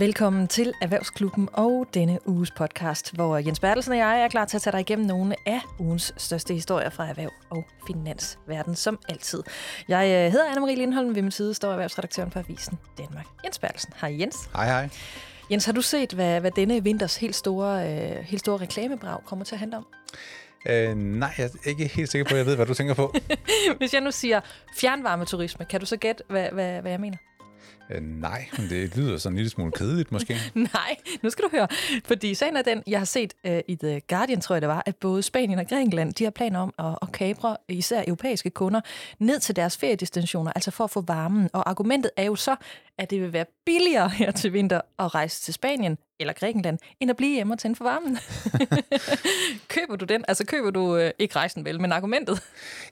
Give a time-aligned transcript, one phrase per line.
[0.00, 4.56] Velkommen til Erhvervsklubben og denne uges podcast, hvor Jens Bertelsen og jeg er klar til
[4.56, 9.42] at tage dig igennem nogle af ugens største historier fra erhverv og finansverden, som altid.
[9.88, 13.26] Jeg øh, hedder Anne-Marie Lindholm, ved min side står erhvervsredaktøren på Avisen Danmark.
[13.44, 13.92] Jens Bertelsen.
[14.00, 14.36] Hej Jens.
[14.54, 14.88] Hej hej.
[15.50, 19.44] Jens, har du set, hvad, hvad denne vinters helt store, øh, helt store reklamebrag kommer
[19.44, 19.86] til at handle om?
[20.68, 23.14] Øh, nej, jeg er ikke helt sikker på, at jeg ved, hvad du tænker på.
[23.78, 24.40] Hvis jeg nu siger
[24.76, 27.16] fjernvarmeturisme, kan du så gætte, hvad, hvad, hvad jeg mener?
[27.90, 30.36] Øh, nej, men det lyder sådan en lille smule kedeligt måske.
[30.74, 31.68] Nej, nu skal du høre.
[32.04, 34.82] Fordi sagen er den, jeg har set uh, i The Guardian, tror jeg det var,
[34.86, 38.80] at både Spanien og Grækenland, de har planer om at, at kapre især europæiske kunder
[39.18, 41.50] ned til deres feriedestinationer, altså for at få varmen.
[41.52, 42.56] Og argumentet er jo så,
[42.98, 47.10] at det vil være billigere her til vinter at rejse til Spanien eller Grækenland, end
[47.10, 48.18] at blive hjemme og tænde for varmen.
[49.74, 50.24] køber du den?
[50.28, 52.42] Altså køber du øh, ikke rejsen vel, men argumentet?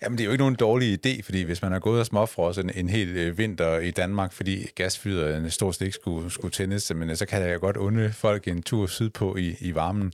[0.02, 2.58] Jamen det er jo ikke nogen dårlig idé, fordi hvis man har gået og småfrost
[2.58, 7.16] en, en hel øh, vinter i Danmark, fordi gasfyret stort stik skulle, skulle tændes, men
[7.16, 10.12] så kan jeg godt unde folk en tur sydpå i, i varmen.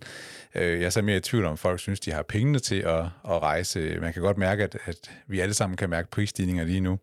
[0.55, 3.01] Øh, jeg er så mere i tvivl om, folk synes, de har pengene til at,
[3.01, 3.99] at rejse.
[4.01, 6.99] Man kan godt mærke, at, at vi alle sammen kan mærke prisstigninger lige nu.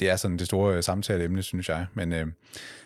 [0.00, 1.86] Det er sådan det store samtaleemne, synes jeg.
[1.94, 2.26] Men, øh,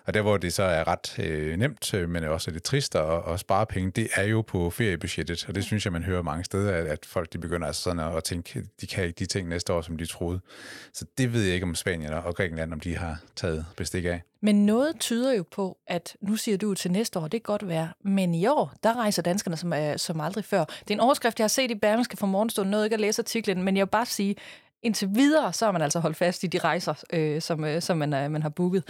[0.04, 3.40] og der, hvor det så er ret øh, nemt, men også lidt trist at, at
[3.40, 5.48] spare penge, det er jo på feriebudgettet.
[5.48, 8.00] Og det synes jeg, man hører mange steder, at, at folk de begynder altså sådan
[8.00, 10.40] at, at tænke, de kan ikke de ting næste år, som de troede.
[10.92, 14.22] Så det ved jeg ikke om Spanien og Grækenland, om de har taget bestik af.
[14.40, 17.68] Men noget tyder jo på, at nu siger du til næste år, det kan godt
[17.68, 20.64] være, men i år, der rejser danskerne som, øh, som aldrig før.
[20.64, 23.22] Det er en overskrift, jeg har set i Berlingske fra morgenstunden, noget ikke at læse
[23.22, 24.36] artiklen, men jeg vil bare sige,
[24.86, 27.98] indtil videre, så har man altså holdt fast i de rejser, øh, som, øh, som
[27.98, 28.84] man, øh, man har booket.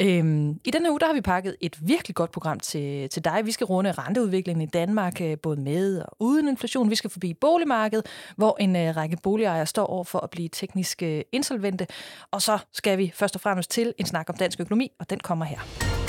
[0.00, 3.40] Øhm, I denne uge, der har vi pakket et virkelig godt program til, til dig.
[3.44, 6.90] Vi skal runde renteudviklingen i Danmark, øh, både med og uden inflation.
[6.90, 11.02] Vi skal forbi boligmarkedet, hvor en øh, række boligejere står over for at blive teknisk
[11.02, 11.86] øh, insolvente.
[12.30, 15.20] Og så skal vi først og fremmest til en snak om dansk økonomi, og den
[15.20, 16.05] kommer her.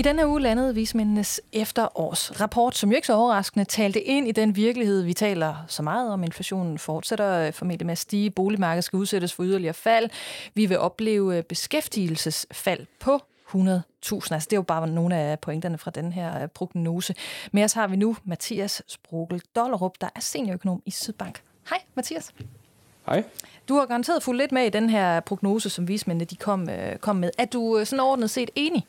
[0.00, 4.56] I denne uge landede vismændenes efterårsrapport, som jo ikke så overraskende talte ind i den
[4.56, 6.24] virkelighed, vi taler så meget om.
[6.24, 8.30] Inflationen fortsætter formentlig med at stige.
[8.30, 10.10] Boligmarkedet skal udsættes for yderligere fald.
[10.54, 13.54] Vi vil opleve beskæftigelsesfald på 100.000.
[13.54, 17.14] Altså det er jo bare nogle af pointerne fra den her prognose.
[17.52, 21.42] Med os har vi nu Mathias Sprogel Dollerup, der er seniorøkonom i Sydbank.
[21.68, 22.32] Hej Mathias.
[23.06, 23.24] Hej.
[23.68, 26.68] Du har garanteret fulgt lidt med i den her prognose, som vismændene de kom,
[27.00, 27.30] kom med.
[27.38, 28.86] Er du sådan ordnet set enig?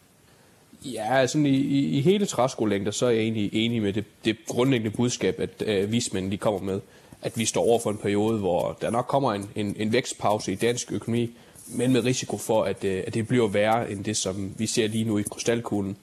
[0.86, 4.38] Ja, sådan i, i, i hele træskolængder, så er jeg egentlig enig med det, det
[4.48, 6.80] grundlæggende budskab, at øh, vismændene de kommer med,
[7.22, 10.52] at vi står over for en periode, hvor der nok kommer en, en, en vækstpause
[10.52, 11.32] i dansk økonomi,
[11.68, 14.88] men med risiko for, at, øh, at det bliver værre end det, som vi ser
[14.88, 15.98] lige nu i krystalkuglen.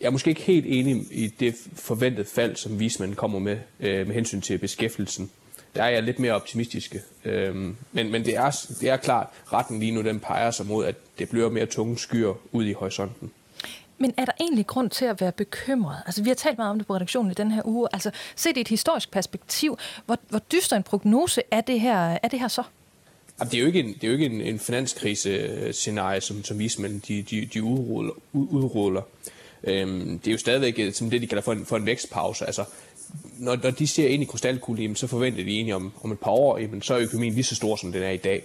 [0.00, 4.06] Jeg er måske ikke helt enig i det forventede fald, som vismændene kommer med, øh,
[4.06, 5.30] med hensyn til beskæftigelsen.
[5.74, 7.00] Der er jeg lidt mere optimistiske.
[7.24, 7.54] Øh,
[7.92, 10.94] men men det, er, det er klart, retten lige nu den peger sig mod, at
[11.18, 13.30] det bliver mere tunge skyer ud i horisonten.
[14.00, 15.96] Men er der egentlig grund til at være bekymret?
[16.06, 17.88] Altså, vi har talt meget om det på redaktionen i den her uge.
[17.92, 22.28] Altså, set i et historisk perspektiv, hvor, hvor dyster en prognose er det her, er
[22.28, 22.62] det her så?
[23.40, 27.00] Det er jo ikke en, det er jo ikke en, en finanskrise-scenarie, som, som vismænd
[27.00, 28.12] de, de, de udruller.
[28.32, 29.02] udruller.
[29.64, 32.46] Øhm, det er jo stadigvæk øh, som det, de kalder for en, for en vækstpause.
[32.46, 32.64] Altså,
[33.38, 36.30] når, når de ser ind i krystalkuglen, så forventer de egentlig om, om et par
[36.30, 38.44] år, jamen, så er økonomien lige så stor, som den er i dag.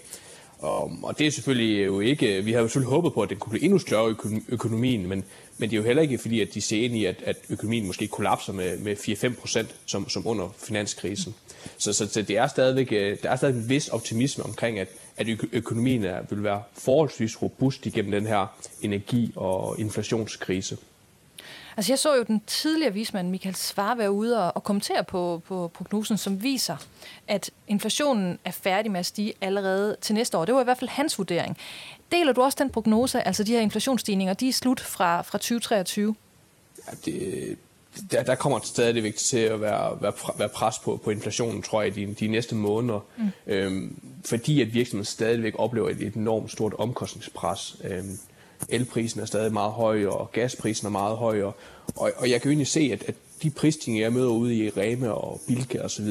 [0.59, 3.39] Og, og det er selvfølgelig jo ikke, vi har jo selvfølgelig håbet på, at det
[3.39, 4.15] kunne blive endnu større
[4.49, 5.23] økonomien, men,
[5.57, 7.87] men det er jo heller ikke fordi, at de ser ind i, at, at økonomien
[7.87, 11.35] måske kollapser med, med 4-5 procent, som, som under finanskrisen.
[11.77, 14.87] Så, så, så det er stadigvæk, øh, der er stadig en vis optimisme omkring, at,
[15.17, 18.47] at økonomien er, vil være forholdsvis robust igennem den her
[18.81, 20.77] energi- og inflationskrise.
[21.77, 25.41] Altså jeg så jo den tidligere vismand Michael Svare være ude og, og kommentere på,
[25.47, 26.77] på prognosen, som viser,
[27.27, 30.45] at inflationen er færdig med at stige allerede til næste år.
[30.45, 31.57] Det var i hvert fald hans vurdering.
[32.11, 36.15] Deler du også den prognose, altså de her inflationsstigninger, de er slut fra, fra 2023?
[36.87, 37.57] Ja, det,
[38.11, 41.95] der, der kommer stadigvæk til at være, være, være pres på, på inflationen, tror jeg,
[41.95, 42.99] de, de næste måneder.
[43.17, 43.31] Mm.
[43.47, 47.75] Øhm, fordi at virksomheden stadigvæk oplever et, et enormt stort omkostningspres.
[47.83, 48.19] Øhm,
[48.69, 51.55] elprisen er stadig meget høj, og gasprisen er meget høj, og,
[51.95, 54.69] og, og jeg kan jo egentlig se, at, at de prisstigninger, jeg møder ude i
[54.69, 56.07] Rema og Bilka osv.,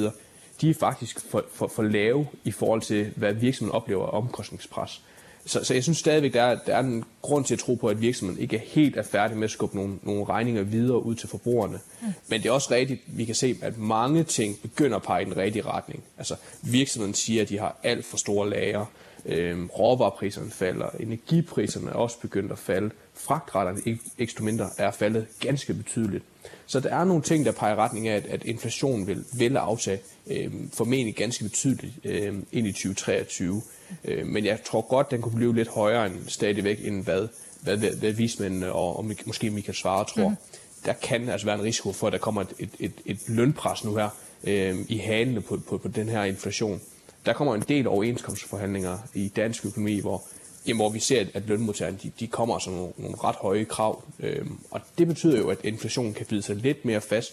[0.61, 5.03] de er faktisk for, for, for lave i forhold til, hvad virksomheden oplever af omkostningspres.
[5.47, 7.89] Så, så jeg synes stadigvæk, der er, der er en grund til at tro på,
[7.89, 11.15] at virksomheden ikke er helt er færdig med at skubbe nogle, nogle regninger videre ud
[11.15, 11.81] til forbrugerne.
[12.03, 12.07] Mm.
[12.29, 15.25] Men det er også rigtigt, vi kan se, at mange ting begynder at pege i
[15.25, 16.03] den rigtige retning.
[16.19, 18.85] Altså virksomheden siger, at de har alt for store lager.
[19.27, 23.81] Øhm, råvarepriserne falder, energipriserne er også begyndt at falde, fragtretterne
[24.19, 26.25] ikke mindre er faldet ganske betydeligt.
[26.67, 29.57] Så der er nogle ting, der peger i retning af, at, at inflationen vil, vil
[29.57, 33.63] aftage øh, formentlig ganske betydeligt øh, ind i 2023.
[34.05, 37.29] Øh, men jeg tror godt, den kunne blive lidt højere end stadigvæk, end hvad,
[37.63, 40.29] hvad, hvad, hvad vismændene og, og måske Michael Svare tror.
[40.29, 40.37] Mm.
[40.85, 43.85] Der kan altså være en risiko for, at der kommer et, et, et, et lønpres
[43.85, 44.09] nu her
[44.45, 46.81] øh, i halene på, på, på den her inflation.
[47.27, 50.23] Der kommer en del overenskomstforhandlinger i dansk økonomi, hvor
[50.67, 54.05] jamen, hvor vi ser, at lønmodtagerne de, de kommer som nogle, nogle ret høje krav.
[54.21, 57.33] Øhm, og det betyder jo, at inflationen kan bide sig lidt mere fast,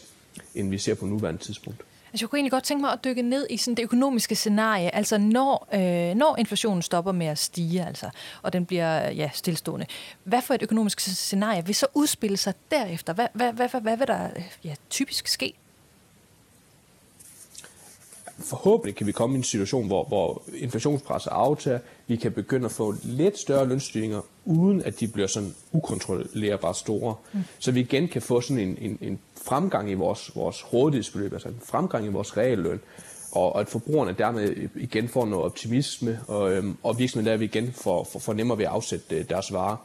[0.55, 1.81] end vi ser på nuværende tidspunkt.
[2.13, 4.95] Altså, jeg kunne egentlig godt tænke mig at dykke ned i sådan det økonomiske scenarie,
[4.95, 8.09] altså når, øh, når inflationen stopper med at stige, altså,
[8.41, 9.85] og den bliver ja, stillestående.
[10.23, 13.13] Hvad for et økonomisk scenarie vil så udspille sig derefter?
[13.13, 15.53] Hvad, hvad, hvad, hvad, hvad vil der øh, ja, typisk ske?
[18.41, 22.71] Forhåbentlig kan vi komme i en situation, hvor, hvor inflationspresset aftager, vi kan begynde at
[22.71, 27.15] få lidt større lønstigninger, uden at de bliver sådan ukontrollerbart store.
[27.33, 27.39] Mm.
[27.59, 31.49] Så vi igen kan få sådan en, en, en fremgang i vores, vores rådighedsbeløb, altså
[31.49, 32.79] en fremgang i vores realløn,
[33.31, 37.45] og, og at forbrugerne dermed igen får noget optimisme, og, øhm, og virksomheden der vi
[37.45, 39.77] igen får, får, får nemmere ved at afsætte øh, deres varer.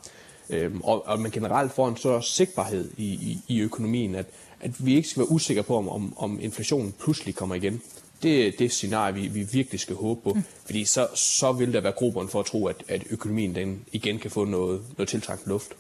[0.51, 4.27] Øhm, og, og man generelt får en større sigtbarhed i, i, i økonomien, at,
[4.61, 7.83] at vi ikke skal være usikre på, om, om, om inflationen pludselig kommer igen.
[8.23, 10.33] Det er det scenarie, vi, vi virkelig skal håbe på.
[10.33, 10.45] Mm.
[10.65, 14.19] Fordi så, så vil der være grobund for at tro, at, at økonomien den igen
[14.19, 15.73] kan få noget, noget tiltrængt luft.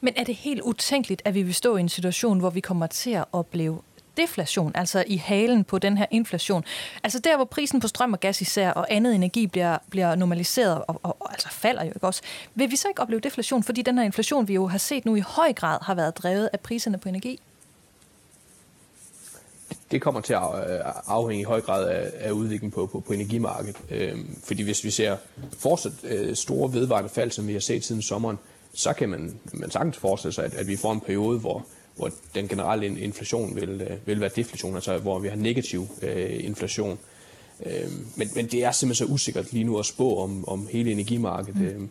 [0.00, 2.86] Men er det helt utænkeligt, at vi vil stå i en situation, hvor vi kommer
[2.86, 3.78] til at opleve
[4.16, 6.64] deflation, altså i halen på den her inflation.
[7.02, 10.82] Altså der, hvor prisen på strøm og gas især og andet energi bliver, bliver normaliseret
[10.88, 12.22] og, og, og altså falder jo ikke også.
[12.54, 15.16] Vil vi så ikke opleve deflation, fordi den her inflation, vi jo har set nu
[15.16, 17.40] i høj grad, har været drevet af priserne på energi?
[19.90, 23.12] Det kommer til at øh, afhænge i høj grad af, af udviklingen på, på, på
[23.12, 23.76] energimarkedet.
[23.90, 25.16] Øhm, fordi hvis vi ser
[25.58, 28.38] fortsat øh, store vedvarende fald, som vi har set siden sommeren,
[28.74, 32.10] så kan man, man sagtens forestille sig, at, at vi får en periode, hvor, hvor
[32.34, 36.98] den generelle inflation vil, øh, vil være deflation, altså hvor vi har negativ øh, inflation.
[37.66, 40.92] Øhm, men, men det er simpelthen så usikkert lige nu at spå om, om hele
[40.92, 41.60] energimarkedet.
[41.60, 41.66] Mm.
[41.66, 41.90] Øhm,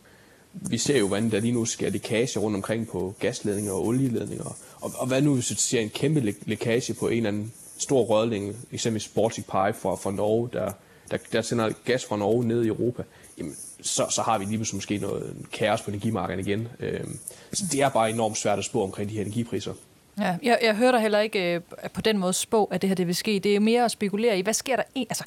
[0.52, 4.56] vi ser jo, hvordan der lige nu sker lækage rundt omkring på gasledninger og olieledninger.
[4.80, 8.02] Og, og hvad nu, hvis vi ser en kæmpe lækage på en eller anden stor
[8.02, 10.72] rødling, eksempelvis Baltic Pipe fra, fra Norge, der,
[11.10, 13.02] der, der sender gas fra Norge ned i Europa,
[13.38, 16.68] jamen, så, så har vi lige pludselig måske noget kaos på energimarkedet igen.
[16.80, 17.18] Øhm,
[17.52, 19.72] så det er bare enormt svært at spå omkring de her energipriser.
[20.18, 21.60] Ja, jeg, jeg hører dig heller ikke øh,
[21.92, 23.40] på den måde spå, at det her det vil ske.
[23.44, 24.82] Det er mere at spekulere i, hvad sker der?
[24.94, 25.24] En, altså,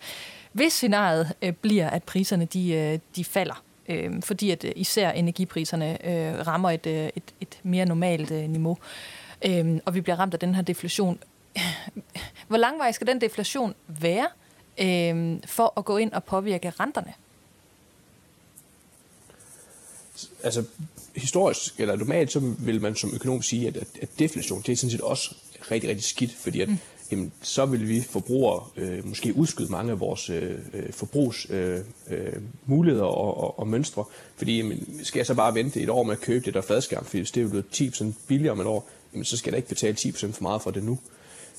[0.52, 5.12] hvis scenariet øh, bliver, at priserne de, øh, de falder, øh, fordi at øh, især
[5.12, 8.78] energipriserne øh, rammer et, øh, et, et mere normalt øh, niveau,
[9.46, 11.20] øh, og vi bliver ramt af den her deflation,
[12.48, 14.28] hvor langvarig skal den deflation være
[14.82, 17.14] øh, for at gå ind og påvirke renterne?
[20.44, 20.64] Altså
[21.16, 24.92] historisk, eller normalt, så vil man som økonom sige, at, at deflation, det er sådan
[24.92, 25.36] set også
[25.72, 26.78] rigtig, rigtig skidt, fordi at, mm.
[27.12, 33.12] jamen, så vil vi forbrugere øh, måske udskyde mange af vores øh, øh forbrugsmuligheder øh,
[33.12, 34.04] øh, og, og, og mønstre,
[34.36, 37.06] fordi jamen, skal jeg så bare vente et år med at købe det der fladskærm,
[37.06, 39.58] fordi hvis det er blevet 10% billigere om et år, jamen, så skal jeg da
[39.58, 41.00] ikke betale 10% for meget for det nu.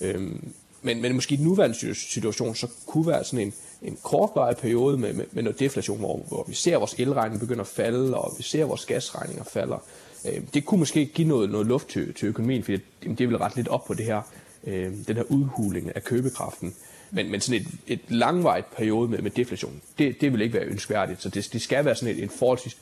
[0.03, 0.53] Øhm,
[0.83, 3.53] men, men måske i den nuværende situation, så kunne være sådan en,
[3.83, 7.41] en kortvarig periode med, med, med noget deflation, hvor, hvor vi ser, at vores elregning
[7.41, 9.83] begynder at falde, og vi ser, vores gasregninger falder.
[10.29, 13.39] Øhm, det kunne måske give noget, noget luft til, til økonomien, fordi det, det vil
[13.39, 14.23] rette lidt op på det her,
[14.65, 16.75] øhm, den her udhuling af købekraften.
[17.11, 20.67] Men, men sådan et, et langvarigt periode med, med deflation, det, det vil ikke være
[20.67, 21.23] ønskværdigt.
[21.23, 22.77] Så det, det skal være sådan et, en forholdsvis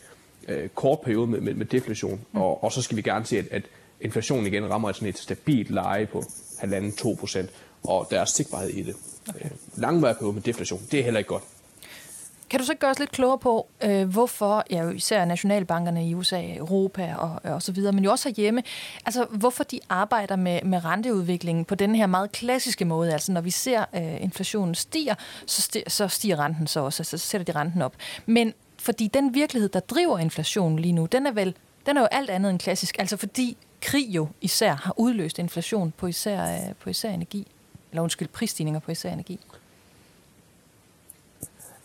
[0.49, 3.47] øh, kort periode med, med, med deflation, og, og så skal vi gerne se, at,
[3.50, 3.62] at
[4.00, 6.25] inflationen igen rammer et, sådan et stabilt leje på
[6.62, 7.50] 1,5-2 procent,
[7.85, 8.97] og der er sigtbarhed i det.
[9.29, 9.45] Okay.
[9.45, 11.43] Øh, langvarig periode med deflation, det er heller ikke godt.
[12.50, 16.55] Kan du så gøre os lidt klogere på, øh, hvorfor ja, især nationalbankerne i USA,
[16.55, 18.62] Europa og, og så videre, men jo også herhjemme,
[19.07, 23.12] altså hvorfor de arbejder med, med renteudviklingen på den her meget klassiske måde.
[23.12, 25.14] Altså når vi ser øh, inflationen stiger,
[25.47, 27.95] så, sti, så stiger renten så også, altså, så sætter de renten op.
[28.26, 31.55] Men fordi den virkelighed, der driver inflationen lige nu, den er vel
[31.87, 32.97] den er jo alt andet end klassisk.
[32.99, 37.46] Altså fordi krig jo især har udløst inflation på især, øh, på især energi.
[37.90, 39.40] Eller undskyld, prisstigninger på især energi.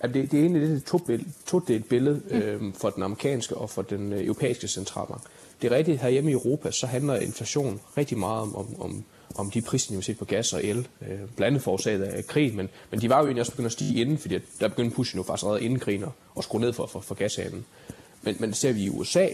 [0.03, 1.59] Ja, det, det er egentlig lidt et to-delt to
[1.89, 5.21] billede øh, for den amerikanske og for den øh, europæiske centralbank.
[5.61, 9.03] Det er rigtigt, hjemme i Europa, så handler inflation rigtig meget om, om, om,
[9.35, 12.55] om de prisniveauer, vi set på gas og el, øh, blandt andet forårsaget af krig,
[12.55, 15.17] men, men de var jo egentlig også begyndt at stige inden, fordi der begyndte Putin
[15.17, 16.05] jo faktisk allerede inden krigen
[16.37, 17.65] at skrue ned for, for, for gashandlen.
[18.21, 19.27] Men, men ser vi i USA,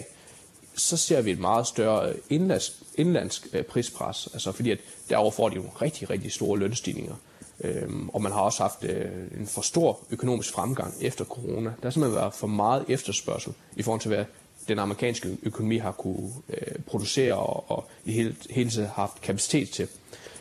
[0.76, 5.50] så ser vi et meget større øh, indlandsk, indlandsk prispres, altså fordi at derover får
[5.50, 7.16] de jo rigtig, rigtig store lønstigninger.
[7.64, 11.70] Øhm, og man har også haft øh, en for stor økonomisk fremgang efter corona.
[11.70, 14.26] Der har simpelthen været for meget efterspørgsel i forhold til, hvad
[14.68, 19.70] den amerikanske økonomi har kunne øh, producere og, og i hele, hele tiden haft kapacitet
[19.70, 19.88] til.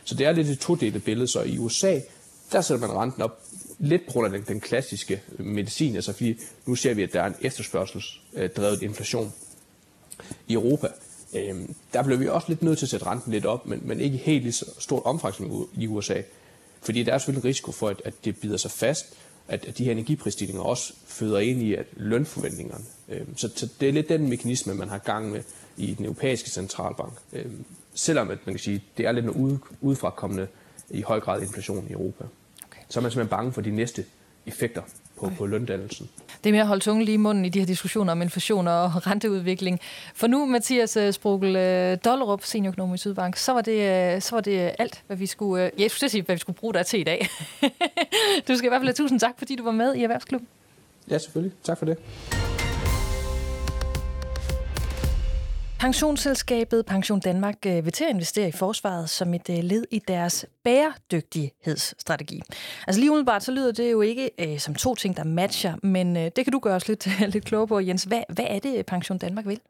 [0.04, 1.28] Så det er lidt et todelt billede.
[1.28, 2.00] Så i USA,
[2.52, 3.40] der sætter man renten op
[3.78, 7.22] lidt på grund af den, den klassiske medicin, altså fordi nu ser vi, at der
[7.22, 9.32] er en efterspørgselsdrevet inflation.
[10.48, 10.88] I Europa,
[11.34, 14.00] øh, der bliver vi også lidt nødt til at sætte renten lidt op, men, men
[14.00, 16.22] ikke helt i så stort omfang som i USA.
[16.82, 19.06] Fordi der er selvfølgelig risiko for, at, at det bider sig fast,
[19.48, 22.84] at, at de her energiprisstigninger også føder ind i at lønforventningerne.
[23.08, 25.42] Øh, så, så det er lidt den mekanisme, man har gang med
[25.76, 27.12] i den europæiske centralbank.
[27.32, 27.46] Øh,
[27.94, 30.46] selvom at man kan sige, det er lidt noget udefrakommende
[30.90, 32.24] i høj grad inflation i Europa.
[32.66, 32.80] Okay.
[32.88, 34.04] Så er man simpelthen bange for de næste
[34.46, 34.82] effekter
[35.20, 36.08] på, på løndannelsen.
[36.44, 38.68] Det er mere at holde tungen lige i munden i de her diskussioner om inflation
[38.68, 39.80] og renteudvikling.
[40.14, 44.36] For nu, Mathias øh, Sprogel øh, Dollerup, seniorøkonom i Sydbank, så var, det, øh, så
[44.36, 47.00] var det alt, hvad vi skulle, jeg skulle sige, hvad vi skulle bruge dig til
[47.00, 47.28] i dag.
[48.48, 50.48] du skal i hvert fald have tusind tak, fordi du var med i Erhvervsklubben.
[51.10, 51.56] Ja, selvfølgelig.
[51.64, 51.98] Tak for det.
[55.80, 59.98] Pensionsselskabet Pension Danmark øh, vil til at investere i forsvaret som et øh, led i
[60.08, 62.42] deres bæredygtighedsstrategi.
[62.86, 66.16] Altså lige umiddelbart så lyder det jo ikke øh, som to ting, der matcher, men
[66.16, 68.04] øh, det kan du gøre os lidt, lidt klogere på, Jens.
[68.04, 69.60] Hvad, hvad er det, Pension Danmark vil?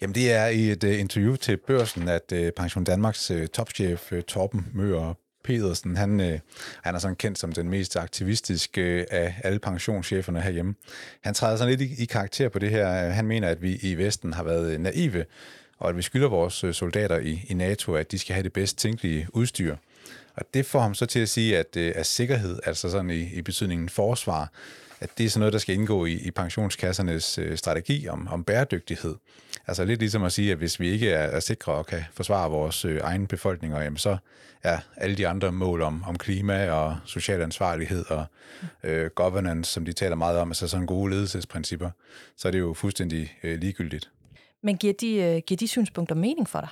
[0.00, 4.12] Jamen det er i et uh, interview til børsen, at uh, Pension Danmarks uh, topchef
[4.12, 5.14] uh, Torben Møger
[5.48, 6.38] Pedersen, han, øh,
[6.82, 10.74] han er sådan kendt som den mest aktivistiske øh, af alle pensionscheferne herhjemme.
[11.20, 13.10] Han træder sådan lidt i, i karakter på det her.
[13.10, 15.24] Han mener, at vi i Vesten har været øh, naive,
[15.78, 18.52] og at vi skylder vores øh, soldater i, i NATO, at de skal have det
[18.52, 19.76] bedst tænkelige udstyr.
[20.34, 23.34] Og det får ham så til at sige, at, øh, at sikkerhed, altså sådan i,
[23.34, 24.52] i betydningen forsvar,
[25.00, 28.44] at det er sådan noget, der skal indgå i, i pensionskassernes øh, strategi om, om
[28.44, 29.14] bæredygtighed.
[29.66, 32.50] Altså lidt ligesom at sige, at hvis vi ikke er, er sikre og kan forsvare
[32.50, 34.16] vores øh, egen befolkninger, jamen så
[34.62, 38.24] er alle de andre mål om, om klima og social ansvarlighed og
[38.84, 41.90] øh, governance, som de taler meget om, altså sådan gode ledelsesprincipper,
[42.36, 44.10] så er det jo fuldstændig øh, ligegyldigt.
[44.62, 46.68] Men giver de, øh, giver de synspunkter mening for dig?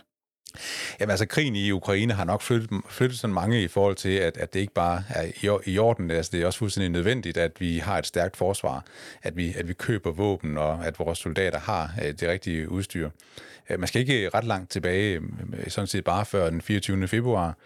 [1.00, 4.36] Jamen altså, krigen i Ukraine har nok flyttet, flyttet sådan mange i forhold til, at,
[4.36, 6.10] at det ikke bare er i, i orden.
[6.10, 8.84] Altså, det er også fuldstændig nødvendigt, at vi har et stærkt forsvar,
[9.22, 13.10] at vi, at vi køber våben, og at vores soldater har øh, det rigtige udstyr.
[13.70, 17.08] Øh, man skal ikke ret langt tilbage, øh, sådan set bare før den 24.
[17.08, 17.56] februar,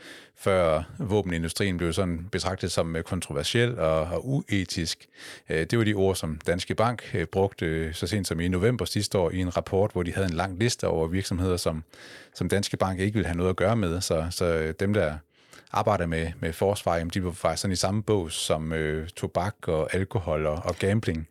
[0.40, 5.06] før våbenindustrien blev sådan betragtet som øh, kontroversiel og, og uetisk.
[5.48, 8.84] Øh, det var de ord, som Danske Bank øh, brugte så sent som i november
[8.84, 11.84] sidste år i en rapport, hvor de havde en lang liste over virksomheder, som,
[12.34, 14.00] som Danske Bank ikke ville have noget at gøre med.
[14.00, 15.14] Så, så dem, der
[15.72, 19.54] arbejder med, med forsvar, jamen, de var faktisk sådan i samme bås som øh, tobak
[19.68, 21.28] og alkohol og, og gambling.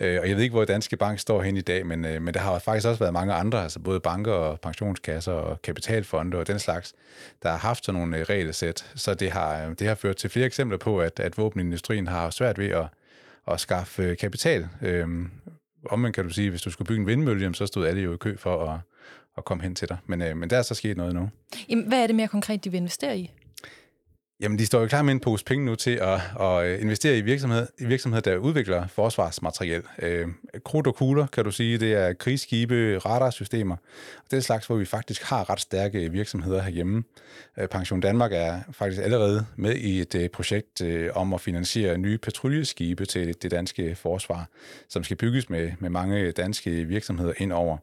[0.00, 2.34] Øh, og jeg ved ikke, hvor Danske Bank står hen i dag, men, øh, men
[2.34, 6.46] der har faktisk også været mange andre, altså både banker og pensionskasser og kapitalfonde og
[6.46, 6.94] den slags,
[7.42, 8.92] der har haft sådan nogle øh, regelsæt.
[8.94, 12.30] Så det har, øh, det har ført til flere eksempler på, at, at våbenindustrien har
[12.30, 12.86] svært ved at,
[13.48, 14.68] at skaffe øh, kapital.
[15.02, 15.30] Om
[15.90, 18.16] omvendt kan du sige, hvis du skulle bygge en vindmølle, så stod alle jo i
[18.16, 18.80] kø for at,
[19.38, 19.96] at komme hen til dig.
[20.06, 21.30] Men, øh, men der er så sket noget nu.
[21.68, 23.30] Jamen, hvad er det mere konkret, de vil investere i?
[24.40, 27.18] Jamen, de står jo klar med en pose penge nu til at, at øh, investere
[27.18, 29.82] i virksomheder, i virksomheder, der udvikler forsvarsmateriel.
[29.98, 30.28] Øh,
[30.64, 33.76] krudt og kugler, kan du sige, det er krigsskibe, radarsystemer.
[34.30, 37.04] Det er slags, hvor vi faktisk har ret stærke virksomheder herhjemme.
[37.58, 41.98] Øh, Pension Danmark er faktisk allerede med i et øh, projekt øh, om at finansiere
[41.98, 44.48] nye patruljeskibe til det danske forsvar,
[44.88, 47.68] som skal bygges med, med mange danske virksomheder indover.
[47.68, 47.78] over.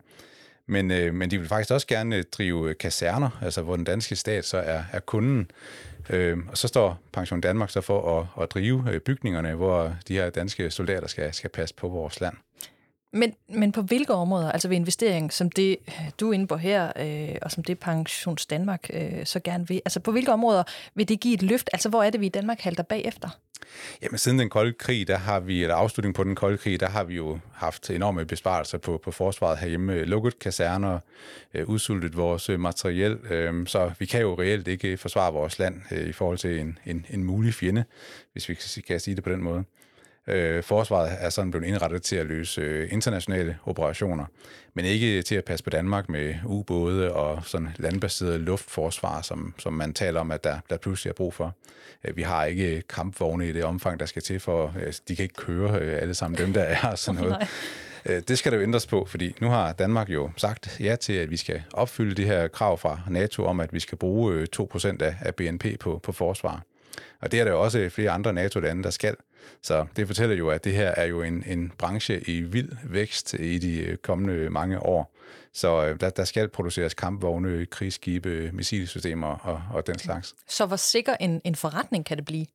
[0.67, 3.85] Men, øh, men de vil faktisk også gerne øh, drive øh, kaserner, altså hvor den
[3.85, 5.51] danske stat så er, er kunden.
[6.09, 10.13] Øh, og så står Pension Danmark så for at, at drive øh, bygningerne, hvor de
[10.13, 12.35] her danske soldater skal, skal passe på vores land.
[13.13, 15.77] Men, men på hvilke områder, altså ved investering, som det
[16.19, 19.81] du er inde på her, øh, og som det Pensions Danmark øh, så gerne vil,
[19.85, 20.63] altså på hvilke områder
[20.95, 21.69] vil det give et løft?
[21.73, 23.29] Altså hvor er det, vi i Danmark halter bagefter?
[24.01, 26.89] Jamen siden den kolde krig, der har vi, eller afslutningen på den kolde krig, der
[26.89, 30.05] har vi jo haft enorme besparelser på, på forsvaret herhjemme.
[30.05, 30.99] Lukket kaserner,
[31.53, 35.81] øh, udsultet vores øh, materiel, øh, så vi kan jo reelt ikke forsvare vores land
[35.91, 37.83] øh, i forhold til en, en, en mulig fjende,
[38.31, 39.63] hvis vi kan sige det på den måde.
[40.27, 44.25] Øh, forsvaret er sådan blevet indrettet til at løse øh, internationale operationer,
[44.73, 49.73] men ikke til at passe på Danmark med ubåde og sådan landbaseret luftforsvar, som, som
[49.73, 51.55] man taler om, at der, der pludselig er brug for.
[52.03, 55.23] Øh, vi har ikke kampvogne i det omfang, der skal til for, øh, de kan
[55.23, 57.37] ikke køre øh, alle sammen dem, der er og sådan noget.
[58.27, 61.31] Det skal der jo ændres på, fordi nu har Danmark jo sagt ja til, at
[61.31, 65.35] vi skal opfylde det her krav fra NATO om, at vi skal bruge 2% af
[65.35, 66.63] BNP på, på forsvar.
[67.21, 69.15] Og det er der jo også flere andre NATO-lande, der skal.
[69.61, 73.33] Så det fortæller jo, at det her er jo en, en branche i vild vækst
[73.33, 75.15] i de kommende mange år.
[75.53, 80.35] Så øh, der, der skal produceres kampvogne, krigsskibe, missilsystemer og, og den slags.
[80.47, 82.45] Så hvor sikker en, en forretning kan det blive?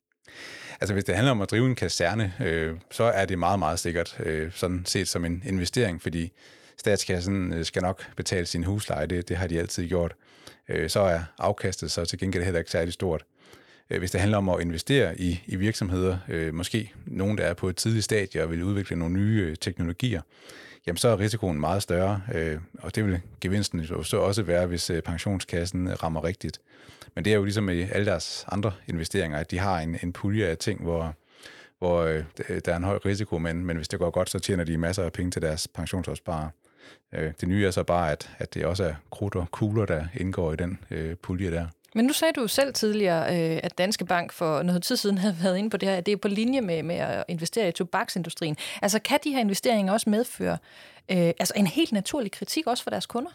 [0.81, 3.79] Altså hvis det handler om at drive en kaserne, øh, så er det meget, meget
[3.79, 6.33] sikkert, øh, sådan set som en investering, fordi
[6.77, 10.15] statskassen øh, skal nok betale sin husleje, det, det har de altid gjort,
[10.69, 13.25] øh, så er afkastet så til gengæld heller ikke særlig stort.
[13.91, 17.55] Øh, hvis det handler om at investere i, i virksomheder, øh, måske nogen, der er
[17.55, 20.23] på et tidligt stadie og vil udvikle nogle nye øh, teknologier,
[20.87, 24.67] jamen så er risikoen meget større, øh, og det vil gevinsten jo så også være,
[24.67, 26.61] hvis øh, pensionskassen rammer rigtigt.
[27.15, 30.13] Men det er jo ligesom i alle deres andre investeringer, at de har en, en
[30.13, 31.15] pulje af ting, hvor,
[31.79, 32.25] hvor øh,
[32.65, 35.03] der er en høj risiko, men, men hvis det går godt, så tjener de masser
[35.03, 36.49] af penge til deres pensionsopsparer.
[37.15, 40.07] Øh, det nye er så bare, at, at det også er krudt og kugler, der
[40.15, 41.67] indgår i den øh, pulje der.
[41.95, 45.19] Men nu sagde du jo selv tidligere, øh, at Danske Bank for noget tid siden
[45.25, 47.69] havde været inde på det her, at det er på linje med, med at investere
[47.69, 48.57] i tobaksindustrien.
[48.83, 50.59] Altså kan de her investeringer også medføre
[51.11, 53.31] øh, altså en helt naturlig kritik også for deres kunder?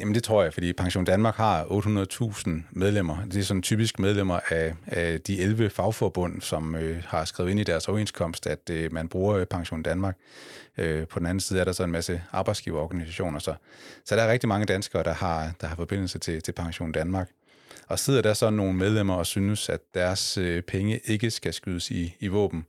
[0.00, 3.24] Jamen det tror jeg, fordi Pension Danmark har 800.000 medlemmer.
[3.24, 7.60] Det er sådan typisk medlemmer af, af de 11 fagforbund, som øh, har skrevet ind
[7.60, 10.16] i deres overenskomst, at øh, man bruger øh, Pension Danmark.
[10.78, 13.38] Øh, på den anden side er der så en masse arbejdsgiverorganisationer.
[13.38, 13.54] Så,
[14.04, 17.28] så der er rigtig mange danskere, der har, der har forbindelse til, til Pension Danmark.
[17.88, 21.90] Og sidder der så nogle medlemmer og synes, at deres øh, penge ikke skal skydes
[21.90, 22.64] i, i våben?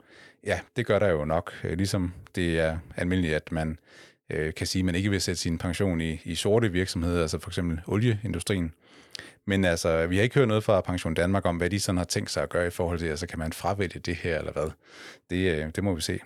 [0.46, 1.54] Ja, det gør der jo nok.
[1.64, 3.78] Øh, ligesom det er almindeligt, at man
[4.30, 7.40] øh, kan sige, at man ikke vil sætte sin pension i, i sorte virksomheder, altså
[7.40, 8.74] for eksempel olieindustrien.
[9.46, 12.06] Men altså, vi har ikke hørt noget fra Pension Danmark om, hvad de sådan har
[12.06, 14.72] tænkt sig at gøre i forhold til, altså kan man fravælge det her eller hvad?
[15.30, 16.20] Det, øh, det må vi se.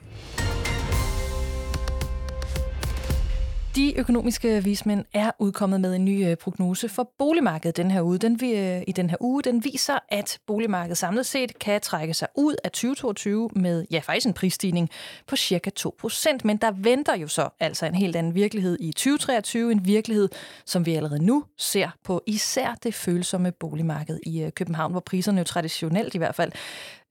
[3.76, 8.18] De økonomiske vismænd er udkommet med en ny øh, prognose for boligmarkedet den her uge.
[8.18, 12.28] Den, øh, I den her uge den viser, at boligmarkedet samlet set kan trække sig
[12.36, 14.90] ud af 2022 med ja, faktisk en prisstigning
[15.28, 16.38] på cirka 2%.
[16.44, 19.72] Men der venter jo så altså en helt anden virkelighed i 2023.
[19.72, 20.30] En virkelighed,
[20.66, 25.38] som vi allerede nu ser på især det følsomme boligmarked i øh, København, hvor priserne
[25.38, 26.52] jo traditionelt i hvert fald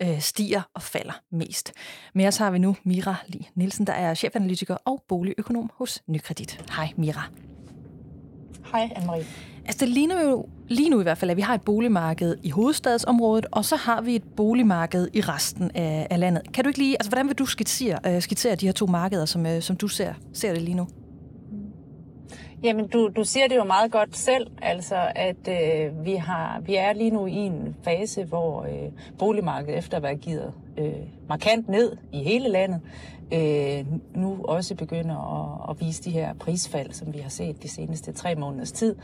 [0.02, 1.72] øh, stiger og falder mest.
[2.14, 6.64] Med os har vi nu Mira Li Nielsen, der er chefanalytiker og boligøkonom hos Nykredit.
[6.76, 7.22] Hej Mira.
[8.72, 9.24] Hej Anne-Marie.
[9.64, 12.50] Altså det ligner jo lige nu i hvert fald, at vi har et boligmarked i
[12.50, 16.52] hovedstadsområdet, og så har vi et boligmarked i resten af, af landet.
[16.52, 19.24] Kan du ikke lige, altså hvordan vil du skitsere, uh, skitsere de her to markeder,
[19.24, 20.88] som, uh, som du ser, ser det lige nu?
[22.62, 26.76] Jamen, du, du siger det jo meget godt selv, altså at øh, vi, har, vi
[26.76, 30.92] er lige nu i en fase, hvor øh, boligmarkedet efter at være givet øh,
[31.28, 32.80] markant ned i hele landet,
[33.32, 37.68] øh, nu også begynder at, at vise de her prisfald, som vi har set de
[37.68, 38.96] seneste tre måneders tid.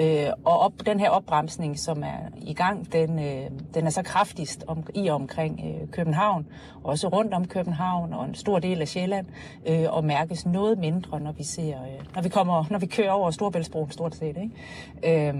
[0.00, 4.02] Øh, og op, den her opbremsning, som er i gang, den, øh, den er så
[4.02, 6.46] kraftigst om, i omkring øh, København,
[6.84, 9.26] også rundt om København og en stor del af Sjælland,
[9.66, 13.10] øh, og mærkes noget mindre, når vi ser, øh, når vi kommer, når vi kører
[13.10, 14.36] over Storbæltsbroen stort set.
[14.36, 15.28] Ikke?
[15.28, 15.34] Øh,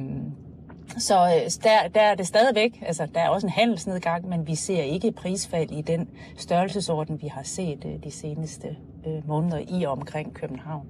[0.99, 4.55] så øh, der, der er det stadigvæk, altså der er også en handelsnedgang, men vi
[4.55, 9.85] ser ikke prisfald i den størrelsesorden, vi har set øh, de seneste øh, måneder i
[9.85, 10.87] og omkring København.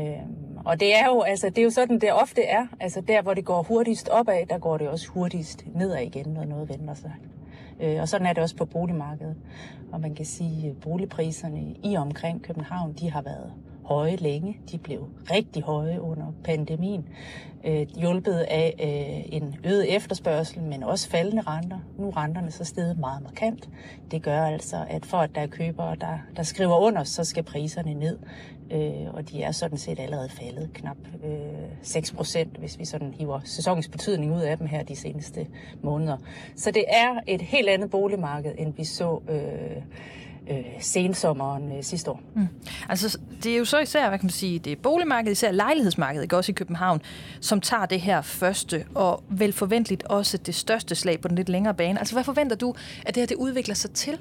[0.00, 2.66] Øhm, og det er jo, altså, det er jo sådan, det ofte er.
[2.80, 6.44] Altså der, hvor det går hurtigst opad, der går det også hurtigst nedad igen, når
[6.44, 7.12] noget vender sig.
[7.80, 9.36] Øh, og sådan er det også på boligmarkedet.
[9.92, 13.52] Og man kan sige, at boligpriserne i og omkring København, de har været
[13.86, 14.58] høje længe.
[14.72, 17.08] De blev rigtig høje under pandemien,
[17.64, 21.78] øh, hjulpet af øh, en øget efterspørgsel, men også faldende renter.
[21.98, 23.68] Nu er renterne så steget meget markant.
[24.10, 27.42] Det gør altså, at for at der er købere, der, der skriver under, så skal
[27.42, 28.18] priserne ned.
[28.70, 31.30] Øh, og de er sådan set allerede faldet knap øh,
[31.82, 35.46] 6 procent, hvis vi sådan hiver sæsonens betydning ud af dem her de seneste
[35.82, 36.16] måneder.
[36.56, 39.82] Så det er et helt andet boligmarked, end vi så øh,
[40.50, 42.22] øh, sensommeren øh, sidste år.
[42.34, 42.48] Mm.
[42.88, 46.22] Altså, det er jo så især, hvad kan man sige, det er boligmarkedet, især lejlighedsmarkedet,
[46.22, 47.02] ikke også i København,
[47.40, 51.48] som tager det her første, og vel forventeligt også det største slag på den lidt
[51.48, 51.98] længere bane.
[51.98, 52.74] Altså, hvad forventer du,
[53.06, 54.18] at det her det udvikler sig til?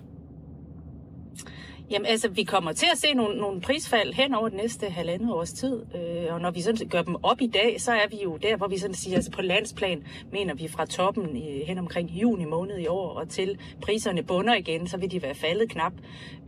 [1.91, 5.31] Jamen altså, vi kommer til at se nogle, nogle prisfald hen over det næste halvandet
[5.31, 8.17] års tid, øh, og når vi sådan gør dem op i dag, så er vi
[8.23, 11.77] jo der, hvor vi sådan siger, altså på landsplan mener vi fra toppen i, hen
[11.77, 15.69] omkring juni måned i år, og til priserne bunder igen, så vil de være faldet
[15.69, 15.93] knap,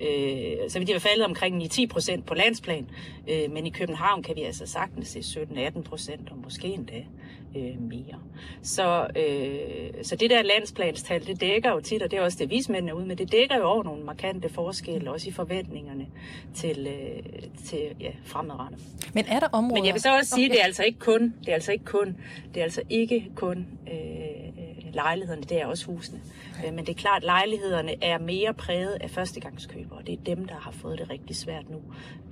[0.02, 2.90] øh, så vil de være faldet omkring 9-10 procent på landsplan,
[3.30, 7.04] øh, men i København kan vi altså sagtens se 17-18 procent, og måske endda
[7.58, 8.20] øh, mere.
[8.62, 12.50] Så, øh, så det der landsplanstal, det dækker jo tit, og det er også det
[12.50, 16.08] vismændene ud med, det dækker jo over nogle markante forskelle, også i forventningerne
[16.54, 17.24] til, øh,
[17.66, 18.80] til ja, fremadrettet.
[19.14, 19.76] Men er der områder...
[19.76, 20.54] Men jeg vil så også sige, okay.
[20.54, 22.18] det er altså ikke kun, det er altså ikke kun,
[22.54, 24.38] det er altså ikke kun øh,
[24.94, 26.22] lejlighederne, det er også husene.
[26.66, 30.46] Øh, men det er klart, at lejlighederne er mere præget af førstegangskøbere, det er dem,
[30.46, 31.82] der har fået det rigtig svært nu,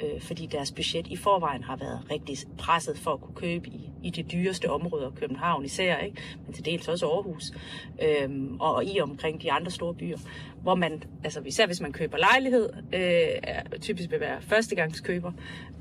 [0.03, 3.89] øh, fordi deres budget i forvejen har været rigtig presset for at kunne købe i,
[4.05, 6.21] i de dyreste områder, København især, ikke?
[6.45, 7.51] men til dels også Aarhus,
[8.01, 10.17] øh, og i omkring de andre store byer,
[10.61, 15.31] hvor man, altså især hvis man køber lejlighed, øh, typisk vil være førstegangskøber,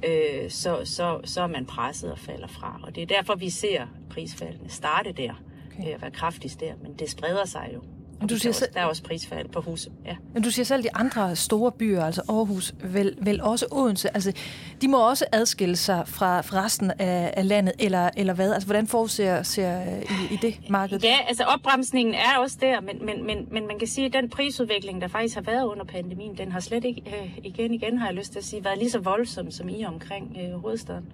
[0.08, 2.80] øh, så, så, så er man presset og falder fra.
[2.82, 5.94] Og det er derfor, vi ser prisfaldene starte der, okay.
[5.94, 7.82] øh, være kraftigst der, men det spreder sig jo
[8.24, 9.88] men du siger der, er også, der er også prisfald på hus.
[10.06, 10.16] Ja.
[10.34, 14.32] Men du siger selv, de andre store byer, altså Aarhus, vel, vel også Odense, altså,
[14.80, 18.52] de må også adskille sig fra, fra resten af, af landet, eller, eller hvad?
[18.52, 21.00] Altså, hvordan forudser ser i, i det marked?
[21.02, 24.30] Ja, altså opbremsningen er også der, men, men, men, men man kan sige, at den
[24.30, 28.06] prisudvikling, der faktisk har været under pandemien, den har slet ikke, øh, igen igen har
[28.06, 31.12] jeg lyst til at sige, været lige så voldsom som i omkring øh, hovedstaden.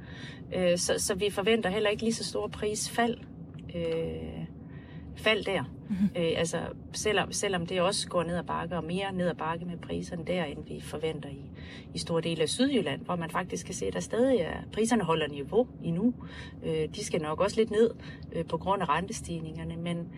[0.54, 3.16] Øh, så, så vi forventer heller ikke lige så store prisfald.
[3.74, 4.46] Øh,
[5.16, 5.64] fald der.
[6.16, 6.58] Øh, altså,
[6.92, 10.24] selvom, selvom det også går ned ad bakke, og mere ned ad bakke med priserne
[10.24, 11.50] der, end vi forventer i,
[11.94, 15.04] i store dele af Sydjylland, hvor man faktisk kan se, at der stadig er, priserne
[15.04, 16.14] holder niveau endnu.
[16.64, 17.90] Øh, de skal nok også lidt ned
[18.32, 20.08] øh, på grund af rentestigningerne, men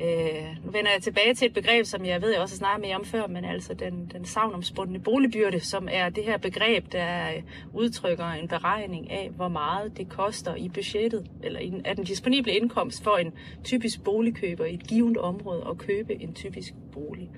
[0.00, 2.86] Øh, nu vender jeg tilbage til et begreb, som jeg ved, jeg også har snakket
[2.86, 7.28] mere om før, men altså den, den savnomspundne boligbyrde, som er det her begreb, der
[7.72, 12.52] udtrykker en beregning af, hvor meget det koster i budgettet, eller i, af den disponible
[12.52, 13.32] indkomst for en
[13.64, 17.30] typisk boligkøber i et givet område at købe en typisk bolig.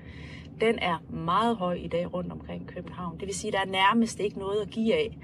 [0.61, 3.19] Den er meget høj i dag rundt omkring København.
[3.21, 5.19] Det vil sige, at der er nærmest ikke noget at give af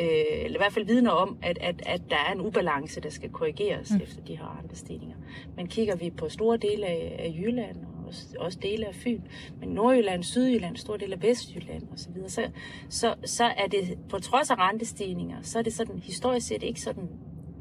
[0.00, 3.10] øh, eller i hvert fald vidner om, at, at, at der er en ubalance, der
[3.10, 4.00] skal korrigeres mm.
[4.02, 5.16] efter de her andre stigninger.
[5.56, 9.20] Men kigger vi på store dele af, af Jylland, og også, også dele af Fyn,
[9.60, 12.50] men Nordjylland, Sydjylland, store dele af Vestjylland osv., så,
[12.88, 16.80] så, så er det på trods af rentestigninger, så er det sådan historisk set ikke
[16.80, 17.08] sådan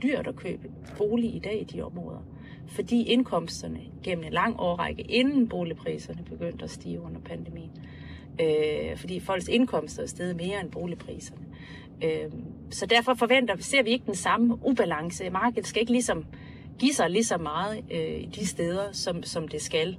[0.03, 2.25] dyrt at købe bolig i dag i de områder.
[2.67, 7.71] Fordi indkomsterne gennem en lang årrække, inden boligpriserne begyndte at stige under pandemien,
[8.41, 11.45] øh, fordi folks indkomster er steget mere end boligpriserne,
[12.03, 15.29] Øhm, så derfor forventer, ser vi ikke den samme ubalance.
[15.29, 16.25] Markedet skal ikke ligesom
[16.79, 19.97] give sig lige så meget i de steder, som, som det skal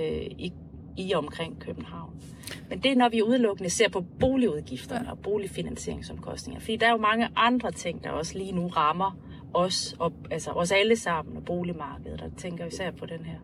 [0.00, 0.52] øh, i,
[0.96, 2.10] i omkring København.
[2.68, 6.60] Men det er, når vi udelukkende ser på boligudgifterne og boligfinansieringsomkostninger.
[6.60, 9.18] Fordi der er jo mange andre ting, der også lige nu rammer
[9.54, 12.20] os, og, altså os alle sammen og boligmarkedet.
[12.20, 13.38] Der tænker især på den her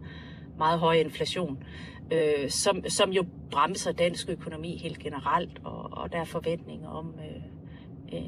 [0.59, 1.63] meget høje inflation,
[2.13, 7.15] øh, som, som jo bremser dansk økonomi helt generelt, og, og der er forventninger om
[7.19, 7.43] øh,
[8.13, 8.21] øh,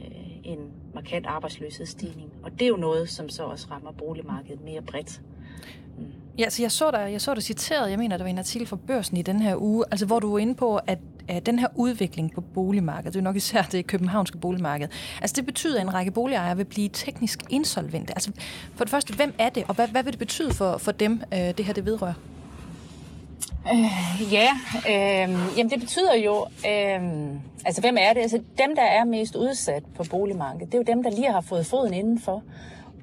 [0.44, 0.58] en
[0.94, 2.30] markant arbejdsløshedsstigning.
[2.42, 5.20] Og det er jo noget, som så også rammer boligmarkedet mere bredt.
[5.98, 6.04] Mm.
[6.38, 8.66] Ja, så jeg så dig, jeg så dig citeret, jeg mener, der var en artikel
[8.66, 11.58] fra Børsen i den her uge, altså hvor du var inde på, at, at den
[11.58, 14.88] her udvikling på boligmarkedet, det er nok især det københavnske boligmarked,
[15.20, 18.12] altså det betyder, at en række boligejere vil blive teknisk insolvente.
[18.12, 18.32] Altså
[18.74, 21.22] for det første, hvem er det, og hvad, hvad vil det betyde for, for dem,
[21.32, 22.14] øh, det her det vedrører?
[23.72, 27.02] Øh, ja, øh, jamen det betyder jo, øh,
[27.64, 28.20] altså hvem er det?
[28.20, 31.40] Altså dem, der er mest udsat på boligmarkedet, det er jo dem, der lige har
[31.40, 32.42] fået foden indenfor,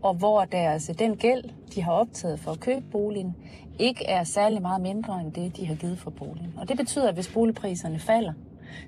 [0.02, 1.44] og hvor deres, den gæld,
[1.76, 3.36] de har optaget for at købe boligen,
[3.80, 6.54] ikke er særlig meget mindre end det, de har givet for boligen.
[6.58, 8.34] Og det betyder, at hvis boligpriserne falder,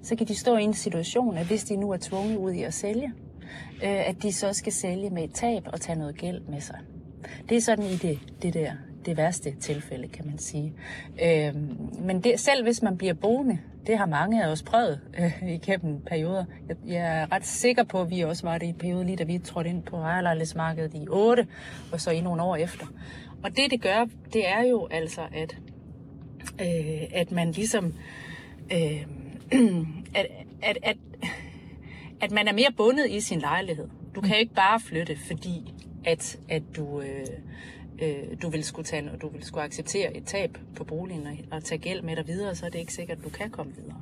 [0.04, 2.64] så kan de stå i en situation, at hvis de nu er tvunget ud i
[2.64, 3.14] at sælge,
[3.84, 6.80] øh, at de så skal sælge med et tab og tage noget gæld med sig.
[7.50, 8.72] Det er sådan i det, det der
[9.10, 10.74] det værste tilfælde, kan man sige.
[11.24, 11.56] Øh,
[12.00, 16.02] men det, selv hvis man bliver boende, det har mange af os prøvet øh, igennem
[16.02, 16.46] perioder.
[16.68, 19.16] Jeg, jeg er ret sikker på, at vi også var det i en periode, lige
[19.16, 21.48] da vi trådte ind på ejerlejlighedsmarkedet i 8,
[21.92, 22.86] og så i nogle år efter.
[23.44, 25.58] Og det, det gør, det er jo altså, at,
[26.62, 27.94] øh, at man ligesom...
[28.72, 29.06] Øh,
[30.16, 30.26] at,
[30.62, 30.98] at, at,
[32.22, 33.88] at man er mere bundet i sin lejlighed.
[34.16, 35.74] Du kan ikke bare flytte, fordi
[36.06, 37.26] at, at du, øh,
[38.02, 41.34] øh, du vil skulle tage, og du vil skulle acceptere et tab på boligen og,
[41.52, 43.76] og tage gæld med dig videre, så er det ikke sikkert, at du kan komme
[43.76, 44.02] videre.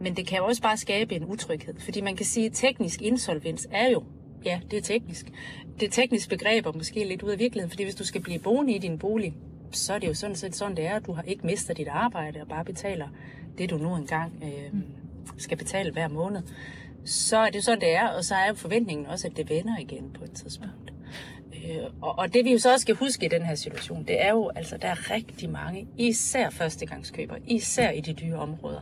[0.00, 3.02] Men det kan jo også bare skabe en utryghed, fordi man kan sige, at teknisk
[3.02, 4.04] insolvens er jo,
[4.44, 5.32] ja, det er teknisk.
[5.80, 8.38] Det er teknisk begreb og måske lidt ud af virkeligheden, fordi hvis du skal blive
[8.38, 9.34] boende i din bolig,
[9.72, 11.88] så er det jo sådan set sådan, det er, at du har ikke mistet dit
[11.88, 13.08] arbejde og bare betaler
[13.58, 14.80] det, du nu engang øh,
[15.36, 16.42] skal betale hver måned.
[17.04, 20.10] Så er det sådan, det er, og så er forventningen også, at det vender igen
[20.18, 20.92] på et tidspunkt.
[21.54, 24.22] Øh, og, og det vi jo så også skal huske i den her situation, det
[24.22, 28.80] er jo, altså der er rigtig mange, især førstegangskøbere, især i de dyre områder,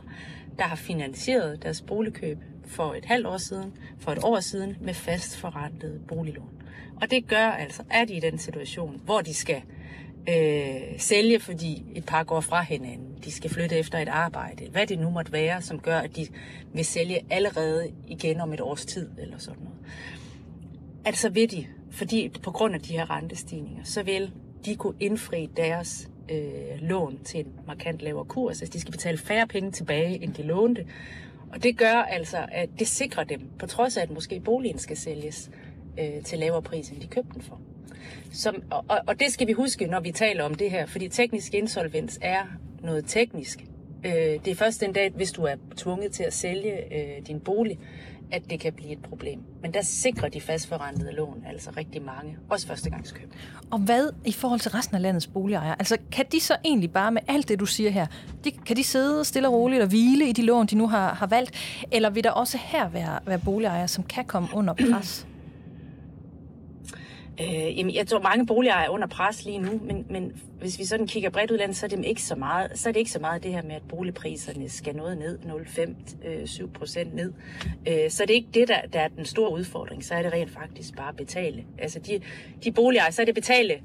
[0.57, 4.93] der har finansieret deres boligkøb for et halvt år siden, for et år siden, med
[4.93, 6.61] fast forrentet boliglån.
[7.01, 9.61] Og det gør altså, at de i den situation, hvor de skal
[10.29, 14.87] øh, sælge, fordi et par går fra hinanden, de skal flytte efter et arbejde, hvad
[14.87, 16.27] det nu måtte være, som gør, at de
[16.73, 19.79] vil sælge allerede igen om et års tid, eller sådan noget.
[21.05, 24.31] Altså vil de fordi på grund af de her rentestigninger, så vil
[24.65, 28.61] de kunne indfri deres øh, lån til en markant lavere kurs.
[28.61, 30.85] Altså de skal betale færre penge tilbage, end de lånte.
[31.51, 34.97] Og det gør altså, at det sikrer dem, på trods af, at måske boligen skal
[34.97, 35.51] sælges
[35.99, 37.61] øh, til lavere pris, end de købte den for.
[38.31, 41.53] Som, og, og det skal vi huske, når vi taler om det her, fordi teknisk
[41.53, 42.43] insolvens er
[42.83, 43.65] noget teknisk.
[44.05, 47.39] Øh, det er først den dag, hvis du er tvunget til at sælge øh, din
[47.39, 47.79] bolig,
[48.31, 49.39] at det kan blive et problem.
[49.61, 53.33] Men der sikrer de fastforrentede lån altså rigtig mange, også førstegangskøb.
[53.71, 55.75] Og hvad i forhold til resten af landets boligejere?
[55.79, 58.07] Altså kan de så egentlig bare med alt det, du siger her,
[58.43, 61.13] de, kan de sidde stille og roligt og hvile i de lån, de nu har,
[61.13, 61.51] har valgt?
[61.91, 65.27] Eller vil der også her være, være boligejere, som kan komme under pres?
[67.41, 70.85] Øh, jamen, jeg tror, mange boligejere er under pres lige nu, men, men hvis vi
[70.85, 73.11] sådan kigger bredt ud landet, så er det ikke så meget, så er det ikke
[73.11, 77.33] så meget det her med, at boligpriserne skal noget ned, 0,5-7 øh, procent ned.
[77.87, 80.05] Øh, så er det ikke det, der, der er den store udfordring.
[80.05, 81.63] Så er det rent faktisk bare at betale.
[81.77, 82.21] Altså de,
[82.63, 83.75] de boligejere, så er det betale.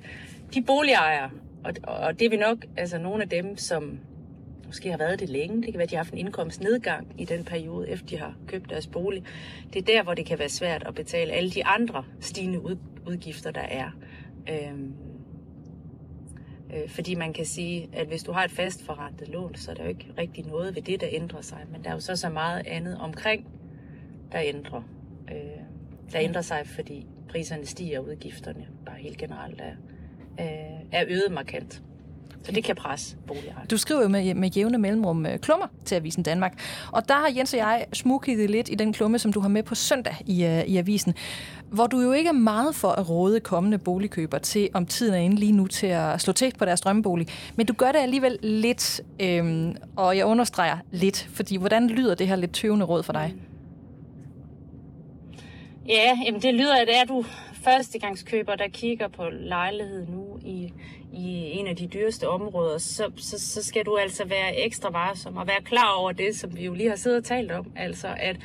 [0.54, 1.30] De boligejere,
[1.64, 3.98] og, og det er vi nok altså nogle af dem, som
[4.66, 5.56] måske har været det længe.
[5.56, 8.34] Det kan være, at de har haft en indkomstnedgang i den periode, efter de har
[8.46, 9.24] købt deres bolig.
[9.72, 12.60] Det er der, hvor det kan være svært at betale alle de andre stigende
[13.06, 13.90] udgifter, der er.
[14.50, 14.94] Øhm,
[16.74, 19.82] øh, fordi man kan sige, at hvis du har et fastforrentet lån, så er der
[19.82, 21.58] jo ikke rigtig noget ved det, der ændrer sig.
[21.72, 23.48] Men der er jo så så meget andet omkring,
[24.32, 24.82] der ændrer.
[25.32, 25.64] Øh,
[26.12, 29.74] der ændrer sig, fordi priserne stiger, og udgifterne bare helt generelt er,
[30.40, 31.82] øh, er øget markant.
[32.44, 33.60] Så det kan presse boligejere.
[33.70, 36.60] Du skriver jo med, med jævne mellemrum øh, klummer til Avisen Danmark.
[36.92, 39.62] Og der har Jens og jeg smugkigget lidt i den klumme, som du har med
[39.62, 41.14] på søndag i, uh, i Avisen,
[41.70, 45.18] hvor du jo ikke er meget for at råde kommende boligkøber til, om tiden er
[45.18, 47.28] inde lige nu til at slå til på deres drømmebolig.
[47.56, 52.28] Men du gør det alligevel lidt, øhm, og jeg understreger lidt, fordi hvordan lyder det
[52.28, 53.32] her lidt tøvende råd for dig?
[53.34, 53.40] Mm.
[55.88, 57.24] Ja, jamen det lyder, at er du
[57.64, 60.72] førstegangskøber, der kigger på lejlighed nu i,
[61.12, 65.36] i en af de dyreste områder, så, så, så skal du altså være ekstra varsom
[65.36, 67.72] og være klar over det, som vi jo lige har siddet og talt om.
[67.76, 68.36] Altså at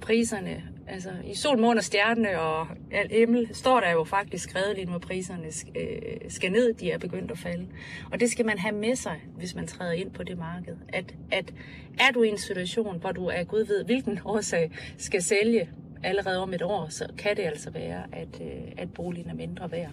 [0.00, 4.76] priserne, altså i sol, måne og stjerne og alt himmel, står der jo faktisk skrevet
[4.76, 5.46] lige nu, at priserne
[5.76, 7.66] øh, skal ned, de er begyndt at falde.
[8.12, 10.76] Og det skal man have med sig, hvis man træder ind på det marked.
[10.88, 11.54] At, at
[12.00, 15.68] er du i en situation, hvor du er gud ved, hvilken årsag skal sælge
[16.02, 19.72] allerede om et år, så kan det altså være, at, øh, at boligen er mindre
[19.72, 19.92] værd.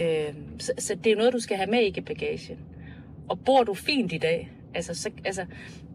[0.00, 2.58] Øh, så, så det er noget, du skal have med i bagagen.
[3.28, 5.46] Og bor du fint i dag, altså, så, altså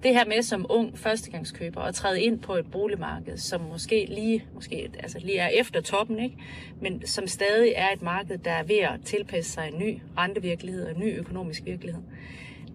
[0.04, 4.46] det her med som ung førstegangskøber at træde ind på et boligmarked, som måske lige,
[4.54, 6.38] måske, altså lige er efter toppen, ikke?
[6.82, 10.86] men som stadig er et marked, der er ved at tilpasse sig en ny rentevirkelighed
[10.86, 12.02] og en ny økonomisk virkelighed,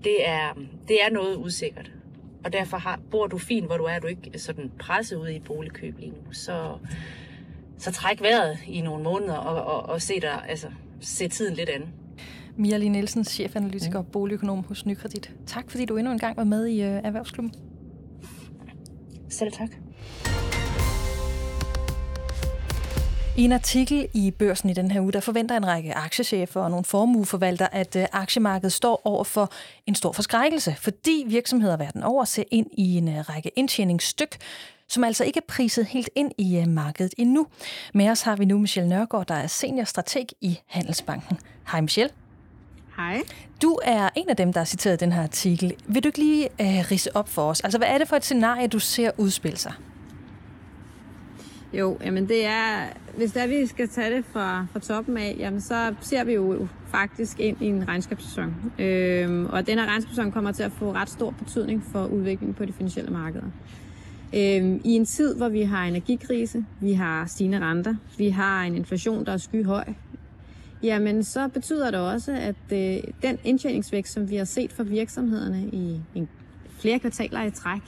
[0.05, 0.55] det er,
[0.89, 1.91] det er noget usikkert
[2.45, 5.37] og derfor har, bor du fint, hvor du er, du ikke sådan presset ud i
[5.37, 6.79] et boligkøb lige nu, så,
[7.79, 10.67] så træk vejret i nogle måneder og, og, og se, der, altså,
[11.01, 11.83] se tiden lidt an.
[12.57, 15.35] Mia Lee Nielsen, chefanalytiker og boligøkonom hos Nykredit.
[15.47, 17.55] Tak fordi du endnu en gang var med i uh, Erhvervsklubben.
[19.29, 19.84] Selv tak.
[23.37, 26.71] I en artikel i børsen i den her uge, der forventer en række aktiechefer og
[26.71, 29.53] nogle formueforvaltere, at øh, aktiemarkedet står over for
[29.87, 34.37] en stor forskrækkelse, fordi virksomheder verden over ser ind i en øh, række indtjeningsstyk,
[34.89, 37.47] som altså ikke er priset helt ind i øh, markedet endnu.
[37.95, 41.39] Med os har vi nu Michelle Nørgaard, der er seniorstrateg i Handelsbanken.
[41.73, 42.13] Hej Michelle.
[42.97, 43.21] Hej.
[43.63, 45.73] Du er en af dem, der har citeret den her artikel.
[45.87, 47.61] Vil du ikke lige øh, rise op for os?
[47.61, 49.73] Altså, hvad er det for et scenarie, du ser udspille sig?
[51.73, 55.61] Jo, jamen det er, hvis der vi skal tage det fra, fra toppen af, jamen
[55.61, 58.55] så ser vi jo faktisk ind i en regnskabssæson.
[58.79, 62.65] Øhm, og den her regnskabssæson kommer til at få ret stor betydning for udviklingen på
[62.65, 63.47] de finansielle markeder.
[64.35, 68.75] Øhm, I en tid, hvor vi har energikrise, vi har stigende renter, vi har en
[68.75, 69.85] inflation, der er skyhøj,
[70.83, 75.69] jamen så betyder det også, at øh, den indtjeningsvækst, som vi har set for virksomhederne
[75.73, 76.29] i en,
[76.79, 77.83] flere kvartaler i træk,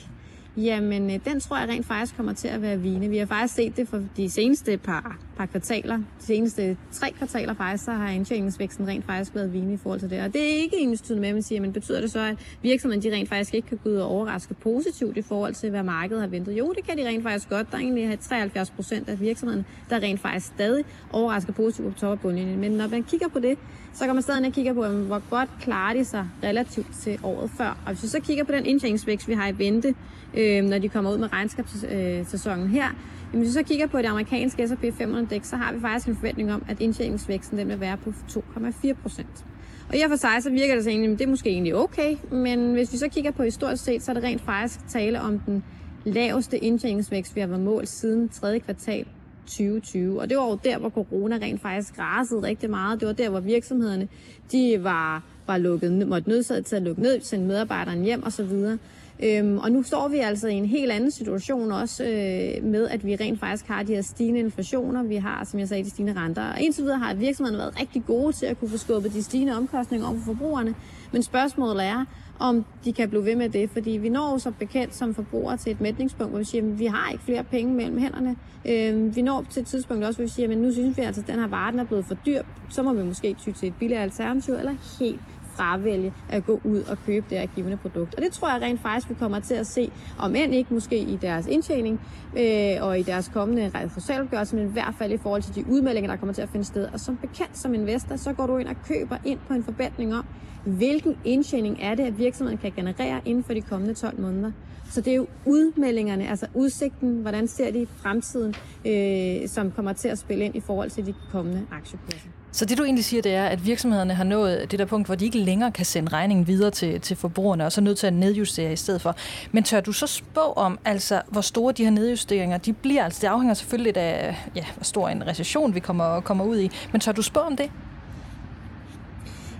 [0.57, 3.09] Jamen, øh, den tror jeg rent faktisk kommer til at være vigende.
[3.09, 5.97] Vi har faktisk set det for de seneste par, par kvartaler.
[5.97, 10.11] De seneste tre kvartaler faktisk, så har indtjeningsvæksten rent faktisk været vigende i forhold til
[10.11, 10.21] det.
[10.21, 13.03] Og det er ikke ens med, at man siger, men betyder det så, at virksomheden
[13.03, 16.21] de rent faktisk ikke kan gå ud og overraske positivt i forhold til, hvad markedet
[16.21, 16.59] har ventet?
[16.59, 17.71] Jo, det kan de rent faktisk godt.
[17.71, 22.13] Der er egentlig 73 procent af virksomheden, der rent faktisk stadig overrasker positivt på top
[22.13, 22.61] af bundlinjen.
[22.61, 23.59] Men når man kigger på det,
[23.97, 27.79] så kommer man stadig kigger på, hvor godt klarer de sig relativt til året før.
[27.87, 29.95] Og hvis vi så kigger på den indtjeningsvækst, vi har i vente,
[30.35, 32.85] øh, når de kommer ud med regnskabssæsonen her,
[33.33, 36.17] jamen, hvis vi så kigger på det amerikanske S&P 500 så har vi faktisk en
[36.17, 39.45] forventning om, at indtjeningsvæksten den vil være på 2,4 procent.
[39.89, 41.77] Og i og for sig, så virker det så egentlig, at det er måske egentlig
[41.77, 45.21] okay, men hvis vi så kigger på historisk set, så er det rent faktisk tale
[45.21, 45.65] om den
[46.05, 48.61] laveste indtjeningsvækst, vi har været målt siden 3.
[48.61, 49.07] kvartal
[49.47, 50.21] 2020.
[50.21, 53.01] Og det var jo der, hvor corona rent faktisk rasede rigtig meget.
[53.01, 54.09] Det var der, hvor virksomhederne
[54.53, 58.77] de var var lukket, måtte nødsaget til at lukke ned, sende medarbejderne hjem osv.
[59.23, 63.07] Øhm, og nu står vi altså i en helt anden situation også øh, med, at
[63.07, 65.03] vi rent faktisk har de her stigende inflationer.
[65.03, 66.53] Vi har, som jeg sagde, de stigende renter.
[66.53, 69.57] Og indtil videre har virksomhederne været rigtig gode til at kunne få skubbet de stigende
[69.57, 70.75] omkostninger over for forbrugerne.
[71.13, 72.05] Men spørgsmålet er,
[72.39, 75.73] om de kan blive ved med det, fordi vi når så bekendt som forbrugere til
[75.73, 78.37] et mætningspunkt, hvor vi siger, at vi har ikke flere penge mellem hænderne.
[78.65, 81.21] Øh, vi når til et tidspunkt også, hvor vi siger, at nu synes vi altså,
[81.21, 83.69] at den her vare den er blevet for dyr, så må vi måske ty til
[83.69, 85.21] et billigere alternativ, eller helt
[85.57, 88.15] fravælge at gå ud og købe det her givende produkt.
[88.15, 90.99] Og det tror jeg rent faktisk, vi kommer til at se, om end ikke måske
[90.99, 92.01] i deres indtjening
[92.39, 96.11] øh, og i deres kommende resultatopgørelse, men i hvert fald i forhold til de udmeldinger,
[96.11, 96.89] der kommer til at finde sted.
[96.93, 100.15] Og som bekendt som investor, så går du ind og køber ind på en forventning
[100.15, 100.25] om,
[100.65, 104.53] hvilken indtjening er det, at virksomheden kan generere inden for de kommende 12 måneder.
[104.91, 108.55] Så det er jo udmeldingerne, altså udsigten, hvordan ser de i fremtiden,
[108.87, 112.29] øh, som kommer til at spille ind i forhold til de kommende aktiekurser.
[112.57, 115.15] Så det du egentlig siger, det er, at virksomhederne har nået det der punkt, hvor
[115.15, 118.07] de ikke længere kan sende regningen videre til, til forbrugerne, og så er nødt til
[118.07, 119.17] at nedjustere i stedet for.
[119.53, 123.05] Men tør du så spå om, altså, hvor store de her nedjusteringer de bliver?
[123.05, 126.59] Altså, det afhænger selvfølgelig lidt af, ja, hvor stor en recession vi kommer, kommer ud
[126.59, 126.71] i.
[126.93, 127.71] Men tør du spå om det?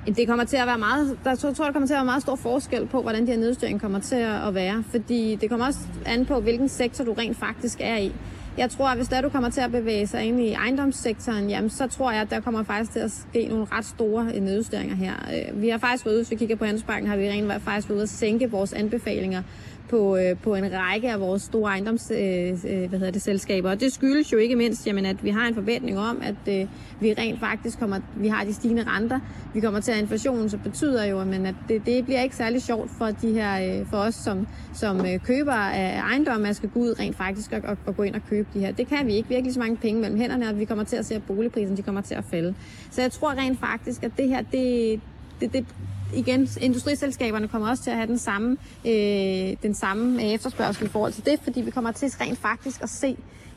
[0.07, 2.37] Det kommer til at være meget, der tror, der kommer til at være meget stor
[2.37, 4.85] forskel på, hvordan de her nedjusteringer kommer til at være.
[4.91, 8.13] Fordi det kommer også an på, hvilken sektor du rent faktisk er i.
[8.59, 11.71] Jeg tror, at hvis der du kommer til at bevæge sig ind i ejendomssektoren, jamen,
[11.71, 14.97] så tror jeg, at der kommer faktisk til at ske nogle ret store øh, nedjusteringer
[14.97, 15.13] her.
[15.13, 17.89] Øh, vi har faktisk været ude, hvis vi kigger på Handelsbanken, har vi rent faktisk
[17.89, 19.43] været ude at sænke vores anbefalinger
[19.89, 23.71] på, øh, på en række af vores store ejendoms, øh, øh, hvad hedder det, selskaber.
[23.71, 26.69] Og det skyldes jo ikke mindst, jamen, at vi har en forventning om, at øh,
[27.01, 29.21] vi rent faktisk kommer, vi har de stigende renter,
[29.55, 32.37] vi kommer til at have inflationen, så betyder jo, men at det, det bliver ikke
[32.37, 36.57] særlig sjovt for de her, øh, for os som, som øh, køber af ejendomme, at
[36.57, 38.73] skal gå ud rent faktisk og, og, og, gå ind og købe de her.
[38.73, 39.29] Det kan vi ikke.
[39.29, 41.83] virkelig så mange penge mellem hænderne, og vi kommer til at se, at boligprisen de
[41.83, 42.55] kommer til at falde.
[42.91, 45.01] Så jeg tror rent faktisk, at det her, det,
[45.41, 45.67] det, det,
[46.15, 51.13] igen, industriselskaberne kommer også til at have den samme, øh, den samme efterspørgsel i forhold
[51.13, 53.17] til det, fordi vi kommer til rent faktisk at se,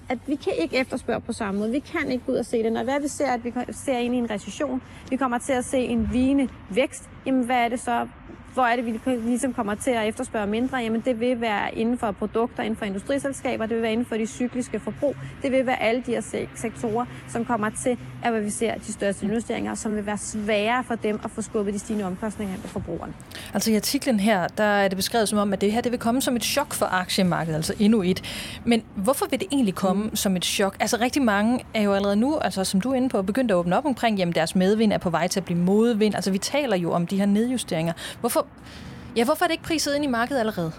[0.10, 1.72] at vi kan ikke efterspørge på samme måde.
[1.72, 2.74] Vi kan ikke gå ud og se det.
[2.74, 5.66] Når hvad vi ser, at vi ser ind i en recession, vi kommer til at
[5.66, 8.08] se en vigende vækst, jamen hvad er det så,
[8.54, 10.78] hvor er det, vi ligesom kommer til at efterspørge mindre?
[10.78, 14.16] Jamen det vil være inden for produkter, inden for industriselskaber, det vil være inden for
[14.16, 18.42] de cykliske forbrug, det vil være alle de her sektorer, som kommer til at hvad
[18.42, 21.80] vi ser de største investeringer, som vil være svære for dem at få skubbet de
[21.80, 23.14] stigende omkostninger på forbrugerne.
[23.54, 26.00] Altså i artiklen her, der er det beskrevet som om, at det her det vil
[26.00, 28.24] komme som et chok for aktiemarkedet, altså endnu et.
[28.66, 30.16] Men hvorfor vil det egentlig komme mm.
[30.16, 30.76] som et chok?
[30.80, 33.56] Altså rigtig mange er jo allerede nu, altså som du er inde på, begyndt at
[33.56, 36.16] åbne op omkring, jamen deres medvind er på vej til at blive modvind.
[36.16, 37.94] Altså vi taler jo om de her nedjusteringer.
[38.20, 38.39] Hvorfor,
[39.16, 40.72] ja, hvorfor er det ikke priset ind i markedet allerede?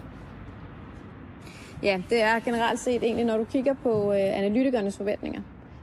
[1.83, 5.41] Ja, det er generelt set egentlig, når du kigger på øh, analytikernes forventninger,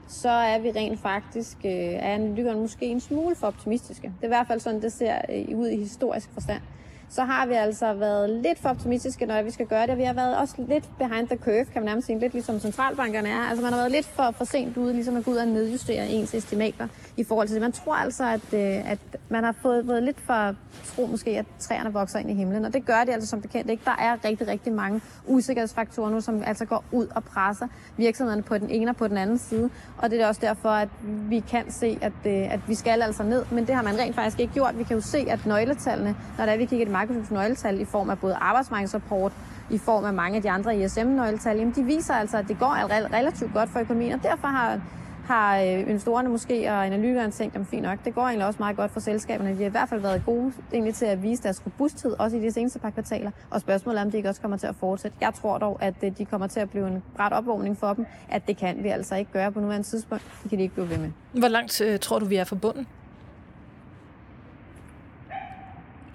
[0.08, 4.02] så er vi rent faktisk, øh, er analytikerne måske en smule for optimistiske.
[4.02, 6.60] Det er i hvert fald sådan, det ser øh, ud i historisk forstand
[7.08, 9.98] så har vi altså været lidt for optimistiske, når vi skal gøre det.
[9.98, 13.28] Vi har været også lidt behind the curve, kan man nærmest sige, lidt ligesom centralbankerne
[13.28, 13.40] er.
[13.48, 16.08] Altså man har været lidt for, for sent ude, ligesom at gå ud og nedjustere
[16.08, 17.62] ens estimater i forhold til det.
[17.62, 20.54] Man tror altså, at, øh, at man har fået fået lidt for
[20.84, 23.70] tro måske, at træerne vokser ind i himlen, og det gør de altså som bekendt
[23.70, 23.82] ikke.
[23.84, 28.58] Der er rigtig, rigtig mange usikkerhedsfaktorer nu, som altså går ud og presser virksomhederne på
[28.58, 31.70] den ene og på den anden side, og det er også derfor, at vi kan
[31.70, 34.52] se, at, øh, at vi skal altså ned, men det har man rent faktisk ikke
[34.52, 34.78] gjort.
[34.78, 37.84] Vi kan jo se, at nøgletallene, når der er, vi kigger i Microsofts nøgletal i
[37.84, 39.32] form af både arbejdsmarkedsrapport,
[39.70, 43.52] i form af mange af de andre ISM-nøgletal, de viser altså, at det går relativt
[43.54, 44.80] godt for økonomien, og derfor har
[45.28, 48.76] har øh, investorerne måske og analytikerne tænkt, at fint nok, det går egentlig også meget
[48.76, 49.50] godt for selskaberne.
[49.50, 52.40] De har i hvert fald været gode egentlig til at vise deres robusthed, også i
[52.40, 53.30] de seneste par kvartaler.
[53.50, 55.16] Og spørgsmålet er, om de ikke også kommer til at fortsætte.
[55.20, 58.06] Jeg tror dog, at øh, de kommer til at blive en bræt opvågning for dem,
[58.28, 60.24] at det kan vi altså ikke gøre på nuværende tidspunkt.
[60.42, 61.10] Det kan de ikke blive ved med.
[61.32, 62.86] Hvor langt øh, tror du, vi er forbundet?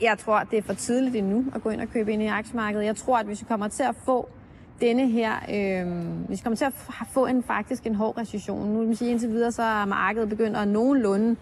[0.01, 2.85] Jeg tror, det er for tidligt endnu at gå ind og købe ind i aktiemarkedet.
[2.85, 4.29] Jeg tror, at hvis vi kommer til at få
[4.83, 6.73] denne her, øh, vi kommer til at
[7.13, 10.29] få en faktisk en hård recession, nu vil man sige indtil videre, så er markedet
[10.29, 11.35] begyndt at nogenlunde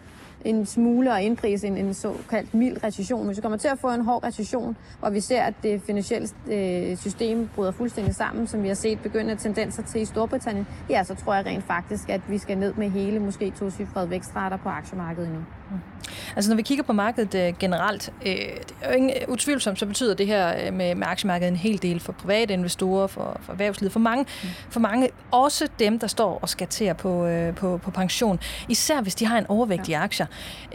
[0.45, 3.25] en smule og indprise en, en såkaldt mild recession.
[3.25, 6.27] Hvis vi kommer til at få en hård recession, hvor vi ser, at det finansielle
[6.47, 11.04] øh, system bryder fuldstændig sammen, som vi har set begynde tendenser til i Storbritannien, ja,
[11.04, 14.58] så tror jeg rent faktisk, at vi skal ned med hele, måske to cifrede vækstrater
[14.58, 15.43] på aktiemarkedet endnu.
[15.71, 15.77] Mm.
[16.36, 19.86] Altså når vi kigger på markedet øh, generelt, øh, det er jo ingen, utvivlsomt, så
[19.86, 23.51] betyder det her øh, med, med aktiemarkedet en hel del for private investorer, for, for
[23.51, 24.49] erhvervslivet, for mange, mm.
[24.69, 29.15] for mange, også dem, der står og skaterer på, øh, på, på pension, især hvis
[29.15, 29.93] de har en overvægt ja.
[29.93, 30.25] i aktier,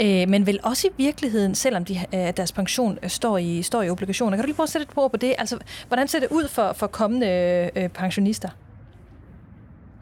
[0.01, 3.83] øh, men vel også i virkeligheden, selvom de, øh, deres pension øh, står i, står
[3.83, 4.37] i obligationer.
[4.37, 5.35] Kan du lige prøve at sætte et ord på det?
[5.39, 8.49] Altså, hvordan ser det ud for, for kommende øh, øh, pensionister?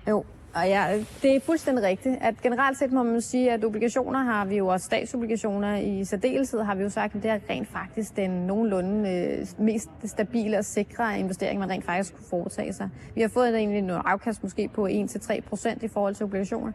[0.08, 0.24] Jo,
[0.54, 4.44] Og ja, det er fuldstændig rigtigt, at generelt set må man sige, at obligationer har
[4.44, 8.16] vi jo, og statsobligationer i særdeleshed, har vi jo sagt, at det er rent faktisk
[8.16, 12.88] den nogenlunde øh, mest stabile og sikre investering, man rent faktisk kunne foretage sig.
[13.14, 16.72] Vi har fået egentlig noget afkast måske på 1-3 procent i forhold til obligationer.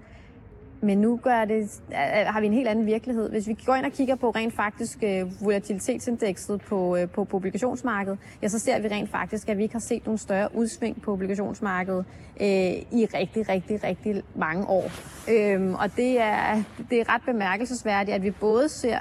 [0.82, 3.30] Men nu gør det, øh, har vi en helt anden virkelighed.
[3.30, 7.38] Hvis vi går ind og kigger på rent faktisk øh, volatilitetsindekset på, øh, på, på
[7.38, 11.02] obligationsmarkedet, ja, så ser vi rent faktisk, at vi ikke har set nogen større udsving
[11.02, 12.06] på obligationsmarkedet
[12.42, 14.92] øh, i rigtig, rigtig, rigtig mange år.
[15.32, 19.00] Øhm, og det er, det er ret bemærkelsesværdigt, at vi både ser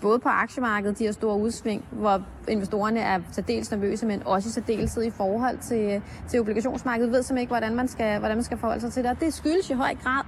[0.00, 4.52] både på aktiemarkedet, de her store udsving, hvor investorerne er særdeles nervøse, men også i
[4.52, 7.10] særdeleshed i forhold til, til obligationsmarkedet.
[7.10, 9.10] Vi ved simpelthen ikke, hvordan man skal, hvordan man skal forholde sig til det.
[9.10, 10.24] Og det skyldes i høj grad,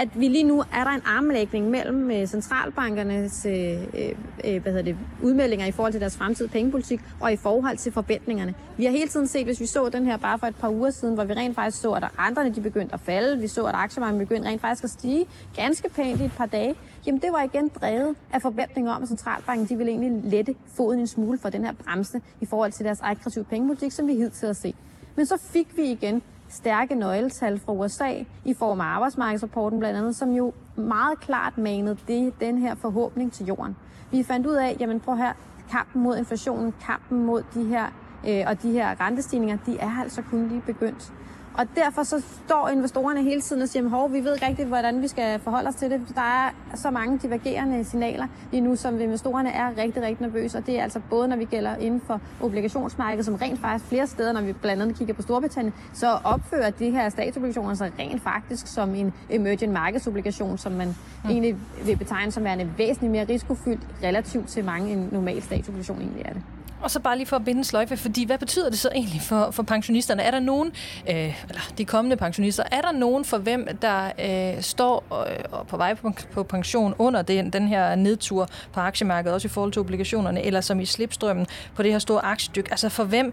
[0.00, 4.12] at vi lige nu er der en armlægning mellem øh, centralbankernes øh, øh,
[4.44, 7.92] øh, hvad hedder det, udmeldinger i forhold til deres fremtidige pengepolitik og i forhold til
[7.92, 8.54] forventningerne.
[8.76, 10.90] Vi har hele tiden set, hvis vi så den her bare for et par uger
[10.90, 13.74] siden, hvor vi rent faktisk så, at renterne de begyndte at falde, vi så, at
[13.74, 15.26] aktiemarkedet begyndte rent faktisk at stige
[15.56, 16.74] ganske pænt i et par dage,
[17.06, 21.00] jamen det var igen drevet af forventninger om, at centralbanken de ville egentlig lette foden
[21.00, 24.46] en smule for den her bremse i forhold til deres aggressive pengepolitik, som vi hidtil
[24.46, 24.74] har set.
[25.16, 30.16] Men så fik vi igen stærke nøgletal fra USA i form af arbejdsmarkedsrapporten blandt andet,
[30.16, 33.76] som jo meget klart manede det, den her forhåbning til jorden.
[34.10, 35.32] Vi fandt ud af, jamen prøv her,
[35.70, 37.86] kampen mod inflationen, kampen mod de her
[38.28, 41.12] øh, og de her rentestigninger, de er altså kun lige begyndt.
[41.54, 45.02] Og derfor så står investorerne hele tiden og siger, at vi ved ikke rigtigt, hvordan
[45.02, 46.00] vi skal forholde os til det.
[46.14, 50.58] Der er så mange divergerende signaler lige nu, som investorerne er rigtig, rigtig nervøse.
[50.58, 54.06] Og det er altså både, når vi gælder inden for obligationsmarkedet, som rent faktisk flere
[54.06, 58.22] steder, når vi blandt andet kigger på Storbritannien, så opfører de her statsobligationer sig rent
[58.22, 60.88] faktisk som en emerging markedsobligation, som man
[61.24, 61.30] mm.
[61.30, 66.22] egentlig vil betegne som værende væsentligt mere risikofyldt relativt til mange en normal statsobligation egentlig
[66.24, 66.42] er det.
[66.82, 69.50] Og så bare lige for at binde sløjfe, fordi hvad betyder det så egentlig for,
[69.50, 70.22] for pensionisterne?
[70.22, 70.72] Er der nogen,
[71.08, 74.12] øh, eller de kommende pensionister, er der nogen for hvem, der
[74.56, 79.34] øh, står øh, på vej på, på pension under den, den her nedtur på aktiemarkedet,
[79.34, 82.70] også i forhold til obligationerne, eller som i slipstrømmen på det her store aktiedyk?
[82.70, 83.32] Altså for hvem,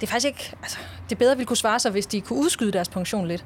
[0.00, 0.78] det er faktisk ikke, altså,
[1.10, 3.44] det bedre ville kunne svare sig, hvis de kunne udskyde deres pension lidt.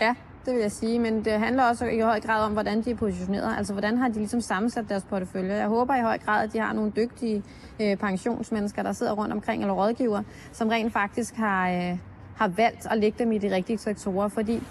[0.00, 0.14] Ja,
[0.46, 2.94] det vil jeg sige, men det handler også i høj grad om, hvordan de er
[2.94, 3.56] positioneret.
[3.58, 5.54] Altså, hvordan har de ligesom sammensat deres portefølje.
[5.54, 7.42] Jeg håber i høj grad, at de har nogle dygtige
[7.80, 10.22] øh, pensionsmennesker, der sidder rundt omkring, eller rådgiver,
[10.52, 11.98] som rent faktisk har, øh,
[12.36, 14.62] har valgt at lægge dem i de rigtige sektorer, fordi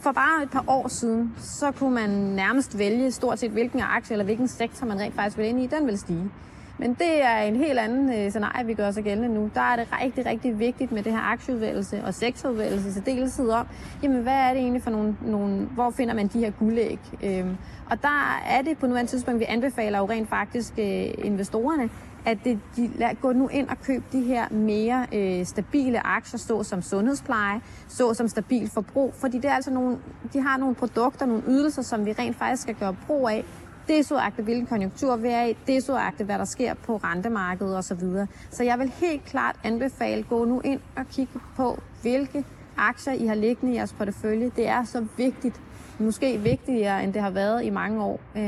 [0.00, 4.14] for bare et par år siden, så kunne man nærmest vælge stort set hvilken aktie
[4.14, 6.30] eller hvilken sektor man rent faktisk ville ind i, den vil stige.
[6.78, 9.50] Men det er en helt anden øh, scenarie, vi gør så gældende nu.
[9.54, 13.66] Der er det rigtig, rigtig vigtigt med det her aktieudvælgelse og sektorudvælgelse til deltid om,
[14.02, 16.98] jamen hvad er det egentlig for nogle, nogle hvor finder man de her guldæg?
[17.22, 17.56] Øhm,
[17.90, 21.90] og der er det på nuværende tidspunkt, vi anbefaler jo rent faktisk øh, investorerne,
[22.26, 26.38] at det, de lad, gå nu ind og køb de her mere øh, stabile aktier,
[26.38, 29.98] så som sundhedspleje, så som stabil forbrug, fordi det er altså nogle,
[30.32, 33.44] de har nogle produkter, nogle ydelser, som vi rent faktisk skal gøre brug af
[33.88, 38.00] desuagtet hvilken konjunktur vi er i, desuagtet hvad der sker på rentemarkedet osv.
[38.00, 42.44] Så, så jeg vil helt klart anbefale, gå nu ind og kigge på, hvilke
[42.76, 44.50] aktier I har liggende i jeres portefølje.
[44.56, 45.60] Det er så vigtigt,
[46.00, 48.42] måske vigtigere, end det har været i mange år, øh,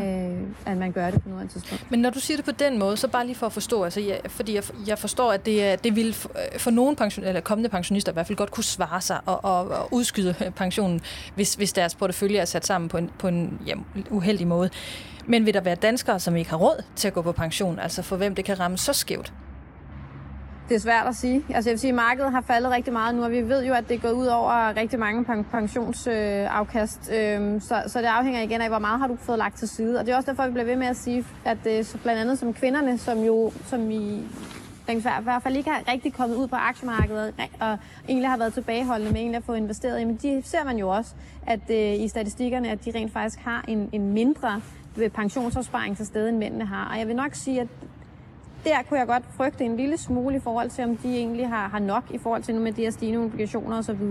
[0.66, 1.90] at man gør det på noget tidspunkt.
[1.90, 4.00] Men når du siger det på den måde, så bare lige for at forstå, altså,
[4.00, 7.40] jeg, fordi jeg, jeg forstår, at det, øh, det vil øh, for nogle pension, eller
[7.40, 11.00] kommende pensionister i hvert fald godt kunne svare sig og, og, og udskyde øh, pensionen,
[11.34, 13.74] hvis, hvis deres portefølje er sat sammen på en, på en ja,
[14.10, 14.70] uheldig måde.
[15.26, 18.02] Men vil der være danskere, som ikke har råd til at gå på pension, altså
[18.02, 19.32] for hvem det kan ramme så skævt?
[20.70, 21.44] Det er svært at sige.
[21.54, 23.74] Altså jeg vil sige, at markedet har faldet rigtig meget nu, og vi ved jo,
[23.74, 27.10] at det er gået ud over rigtig mange pensionsafkast.
[27.14, 29.98] Øhm, så, så det afhænger igen af, hvor meget har du fået lagt til side.
[29.98, 32.20] Og det er også derfor, vi bliver ved med at sige, at det så blandt
[32.20, 34.24] andet som kvinderne, som jo som i
[34.88, 39.12] i hvert fald ikke har rigtig kommet ud på aktiemarkedet og egentlig har været tilbageholdende
[39.12, 41.14] med egentlig at få investeret i, men de ser man jo også,
[41.46, 44.60] at øh, i statistikkerne, at de rent faktisk har en, en mindre
[44.96, 46.90] øh, pensionsopsparing til stede, end mændene har.
[46.92, 47.68] Og jeg vil nok sige, at
[48.64, 51.68] der kunne jeg godt frygte en lille smule i forhold til, om de egentlig har,
[51.68, 54.02] har nok i forhold til nu med de her stigende obligationer osv.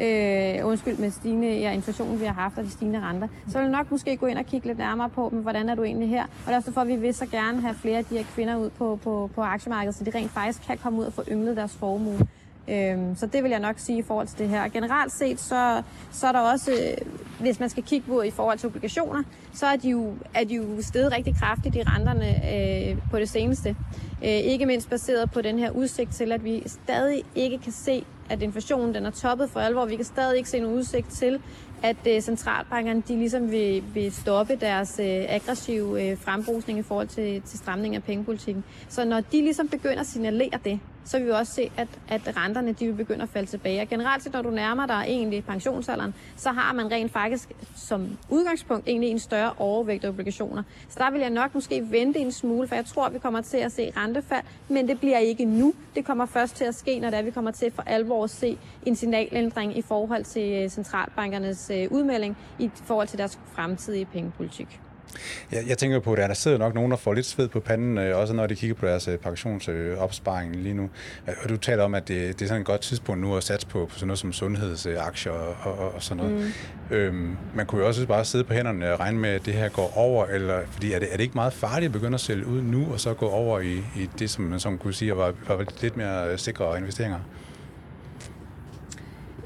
[0.00, 3.28] Øh, undskyld, med stigende ja, inflation, vi har haft, og de stigende renter.
[3.48, 5.74] Så vil jeg nok måske gå ind og kigge lidt nærmere på, men hvordan er
[5.74, 6.22] du egentlig her?
[6.22, 8.56] Og det er også derfor, vi vil så gerne have flere af de her kvinder
[8.56, 11.56] ud på, på, på aktiemarkedet, så de rent faktisk kan komme ud og få ynglet
[11.56, 12.18] deres formue.
[12.68, 14.68] Øhm, så det vil jeg nok sige i forhold til det her.
[14.68, 15.82] Generelt set, så,
[16.12, 17.06] så er der også, øh,
[17.42, 19.22] hvis man skal kigge på i forhold til obligationer,
[19.52, 23.28] så er de jo, er de jo steget rigtig kraftigt i renterne øh, på det
[23.28, 23.76] seneste.
[24.24, 28.04] Øh, ikke mindst baseret på den her udsigt til, at vi stadig ikke kan se,
[28.30, 29.84] at inflationen den er toppet for alvor.
[29.84, 31.40] Vi kan stadig ikke se nogen udsigt til,
[31.82, 37.08] at øh, centralbankerne de ligesom vil, vil stoppe deres øh, aggressive øh, frembrusning i forhold
[37.08, 38.64] til, til stramning af pengepolitikken.
[38.88, 42.36] Så når de ligesom begynder at signalere det, så vil vi også se, at, at
[42.36, 43.82] renterne de vil begynde at falde tilbage.
[43.82, 48.18] Og generelt set, når du nærmer dig egentlig pensionsalderen, så har man rent faktisk som
[48.28, 50.62] udgangspunkt egentlig en større overvægt af obligationer.
[50.88, 53.40] Så der vil jeg nok måske vente en smule, for jeg tror, at vi kommer
[53.40, 55.74] til at se rentefald, men det bliver ikke nu.
[55.94, 58.30] Det kommer først til at ske, når det er, vi kommer til for alvor at
[58.30, 64.04] se en signalændring i forhold til øh, centralbankernes øh, udmelding i forhold til deres fremtidige
[64.04, 64.80] pengepolitik.
[65.52, 67.98] Jeg, jeg tænker på, at der sidder nok nogen, der får lidt sved på panden,
[67.98, 70.90] øh, også når de kigger på deres øh, pensionsopsparing lige nu.
[71.42, 73.66] Og du taler om, at det, det er sådan et godt tidspunkt nu at satse
[73.66, 76.52] på, på sådan noget som sundhedsaktier og, og, og sådan noget.
[76.90, 76.96] Mm.
[76.96, 79.68] Øhm, man kunne jo også bare sidde på hænderne og regne med, at det her
[79.68, 82.46] går over, eller, fordi er det, er det ikke meget farligt at begynde at sælge
[82.46, 85.32] ud nu, og så gå over i, i det, som man som kunne sige var,
[85.48, 87.18] var lidt mere sikre investeringer?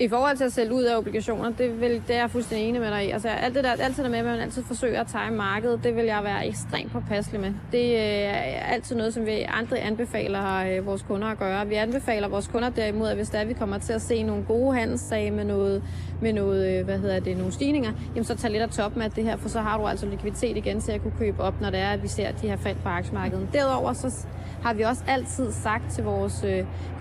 [0.01, 2.81] I forhold til at sælge ud af obligationer, det, vil, det er jeg fuldstændig enig
[2.81, 3.11] med dig i.
[3.11, 5.97] Altså alt det der, altid der med, at man altid forsøger at time markedet, det
[5.97, 7.53] vil jeg være ekstremt påpasselig med.
[7.73, 11.67] Det øh, er altid noget, som vi aldrig anbefaler øh, vores kunder at gøre.
[11.67, 14.45] Vi anbefaler vores kunder derimod, at hvis der er, vi kommer til at se nogle
[14.45, 15.83] gode handelssager med noget,
[16.23, 19.11] med noget, øh, hvad hedder det, nogle stigninger, jamen så tag lidt af toppen af
[19.11, 21.71] det her, for så har du altså likviditet igen til at kunne købe op, når
[21.71, 23.49] det er, at vi ser de her fald på aktiemarkedet.
[23.53, 24.27] Derudover så
[24.63, 26.45] har vi også altid sagt til vores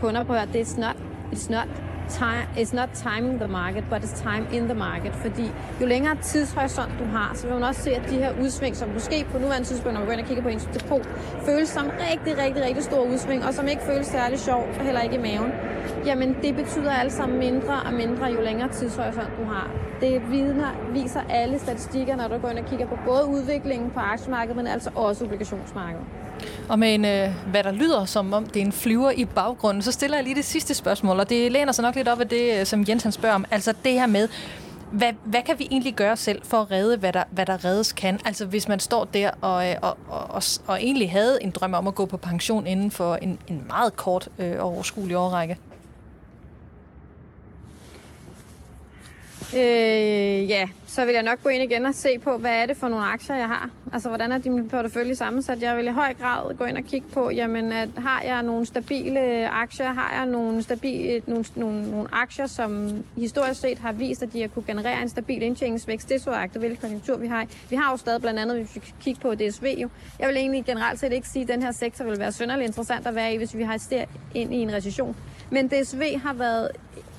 [0.01, 0.95] kunder på, at det er not,
[1.33, 5.13] it's not time, it's not timing the market, but it's time in the market.
[5.13, 5.51] Fordi
[5.81, 8.89] jo længere tidshorisont du har, så vil man også se, at de her udsving, som
[8.89, 11.05] måske på nuværende tidspunkt, når man går ind og kigger på ens depot,
[11.45, 15.15] føles som rigtig, rigtig, rigtig store udsving, og som ikke føles særlig sjov, heller ikke
[15.15, 15.51] i maven.
[16.05, 19.71] Jamen, det betyder altså mindre og mindre, jo længere tidshorisont du har.
[20.01, 23.99] Det vidner, viser alle statistikker, når du går ind og kigger på både udviklingen på
[23.99, 26.05] aktiemarkedet, men altså også obligationsmarkedet.
[26.69, 29.83] Og med en, øh, hvad der lyder som om det er en flyver i baggrunden,
[29.83, 32.27] så stiller jeg lige det sidste spørgsmål, og det læner sig nok lidt op af
[32.27, 33.45] det, øh, som Jens han spørger om.
[33.51, 34.27] Altså det her med,
[34.91, 37.93] hvad, hvad kan vi egentlig gøre selv for at redde, hvad der, hvad der reddes
[37.93, 38.19] kan?
[38.25, 41.73] Altså hvis man står der og, øh, og, og, og, og egentlig havde en drøm
[41.73, 45.57] om at gå på pension inden for en, en meget kort øh, overskuelig årrække.
[49.53, 52.77] Øh, ja, så vil jeg nok gå ind igen og se på, hvad er det
[52.77, 53.69] for nogle aktier, jeg har.
[53.93, 55.61] Altså, hvordan er din portefølje sammensat?
[55.61, 58.65] Jeg vil i høj grad gå ind og kigge på, jamen, at har jeg nogle
[58.65, 59.93] stabile aktier?
[59.93, 64.33] Har jeg nogle, stabile, øh, nogle, nogle, nogle aktier, som historisk set har vist, at
[64.33, 66.09] de har kunne generere en stabil indtjeningsvækst?
[66.09, 67.45] Det er så agtet, hvilken konjunktur vi har.
[67.69, 69.89] Vi har jo stadig blandt andet, hvis vi kigger på DSV jo.
[70.19, 73.07] Jeg vil egentlig generelt set ikke sige, at den her sektor vil være synderligt interessant
[73.07, 73.79] at være i, hvis vi har
[74.33, 75.15] ind i en recession.
[75.49, 76.71] Men DSV har været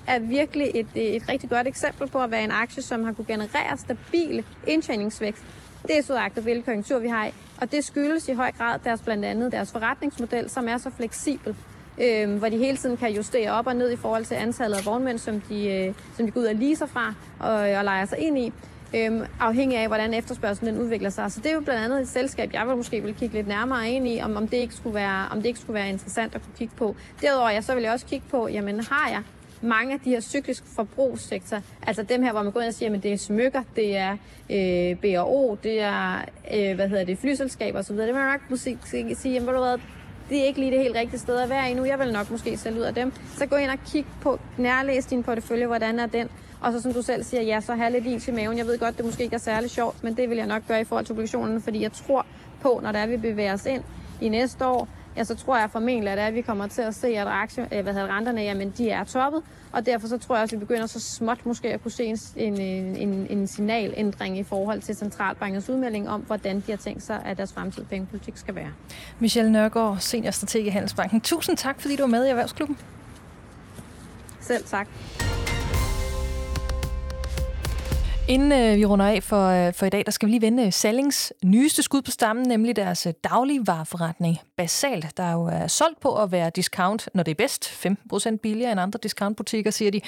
[0.06, 3.26] er virkelig et, et rigtig godt eksempel på at være en aktie, som har kunne
[3.26, 5.42] generere stabil indtjeningsvækst.
[5.82, 7.30] Det er så agtet, hvilken konjunktur vi har i.
[7.60, 11.56] Og det skyldes i høj grad deres blandt andet deres forretningsmodel, som er så fleksibel,
[12.00, 14.86] øh, hvor de hele tiden kan justere op og ned i forhold til antallet af
[14.86, 18.04] vognmænd, som de, øh, som de går ud og leaser fra og, øh, og leger
[18.04, 18.52] sig ind i.
[18.94, 21.32] Øhm, afhængig af, hvordan efterspørgselen den udvikler sig.
[21.32, 23.90] Så det er jo blandt andet et selskab, jeg vil måske vil kigge lidt nærmere
[23.90, 26.42] ind i, om, om, det ikke skulle være, om det ikke skulle være interessant at
[26.42, 26.96] kunne kigge på.
[27.22, 29.22] Derudover ja, så vil jeg også kigge på, jamen har jeg
[29.62, 32.94] mange af de her cykliske forbrugssektorer, altså dem her, hvor man går ind og siger,
[32.94, 34.16] at det er smykker, det er
[34.50, 38.78] øh, B&O, det er, øh, hvad hedder det, flyselskaber osv., det vil man nok måske
[38.84, 39.78] sige, jamen, du hvad,
[40.28, 41.84] det er ikke lige det helt rigtige sted at være i nu.
[41.84, 43.12] Jeg vil nok måske sælge ud af dem.
[43.36, 46.28] Så gå ind og kig på, nærlæs din portefølje, hvordan er den.
[46.60, 48.58] Og så som du selv siger, ja, så have lidt is i maven.
[48.58, 50.80] Jeg ved godt, det måske ikke er særlig sjovt, men det vil jeg nok gøre
[50.80, 52.26] i forhold til obligationerne, fordi jeg tror
[52.60, 53.82] på, når der er, vi bevæger os ind
[54.20, 57.08] i næste år, ja, så tror jeg formentlig, at, at vi kommer til at se,
[57.08, 59.42] at aktie, øh, hvad hedder, renterne jamen, de er toppet,
[59.72, 62.04] og derfor så tror jeg også, at vi begynder så småt måske at kunne se
[62.04, 62.60] en, en,
[62.96, 67.36] en, en signalændring i forhold til centralbankens udmelding om, hvordan de har tænkt sig, at
[67.36, 68.72] deres fremtidige pengepolitik skal være.
[69.18, 71.20] Michelle Nørgaard, seniorstrateg i Handelsbanken.
[71.20, 72.78] Tusind tak, fordi du var med i Erhvervsklubben.
[74.40, 74.88] Selv tak.
[78.28, 80.66] Inden øh, vi runder af for, øh, for i dag, der skal vi lige vende
[80.66, 86.00] øh, Sallings nyeste skud på stammen, nemlig deres øh, dagligvareforretning Basalt, der jo er solgt
[86.00, 90.00] på at være discount, når det er bedst, 15% billigere end andre discountbutikker, siger de.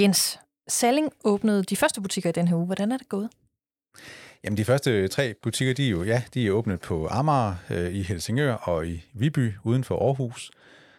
[0.00, 0.38] Jens,
[0.68, 2.66] Salling åbnede de første butikker i den her uge.
[2.66, 3.28] Hvordan er det gået?
[4.44, 7.54] Jamen, de første øh, tre butikker, de er jo, ja, de er åbnet på Amager,
[7.70, 10.50] øh, i Helsingør og i Viby, uden for Aarhus.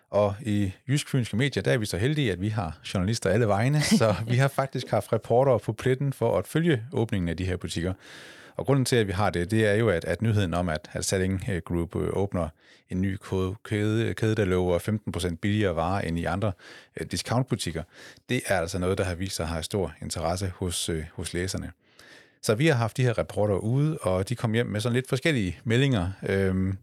[0.10, 3.48] Og i Jysk Fynske Medier, der er vi så heldige, at vi har journalister alle
[3.48, 7.46] vegne, så vi har faktisk haft reporter på pletten for at følge åbningen af de
[7.46, 7.94] her butikker.
[8.56, 10.90] Og grunden til, at vi har det, det er jo, at, at nyheden om, at,
[10.94, 12.50] at Selling Group øh, åbner
[12.90, 13.18] en ny
[13.64, 14.80] kæde, kæde der lover
[15.30, 16.52] 15% billigere varer end i andre
[17.02, 17.84] uh, discountbutikker,
[18.30, 21.72] det er altså noget, der har vist sig at have stor interesse hos, hos læserne.
[22.44, 25.10] Så vi har haft de her rapporter ude, og de kom hjem med sådan lidt
[25.10, 26.12] forskellige meldinger.
[26.24, 26.78] Øhm,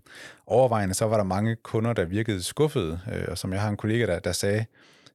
[0.47, 3.77] overvejende så var der mange kunder, der virkede skuffede, øh, og som jeg har en
[3.77, 4.65] kollega, der, der sagde,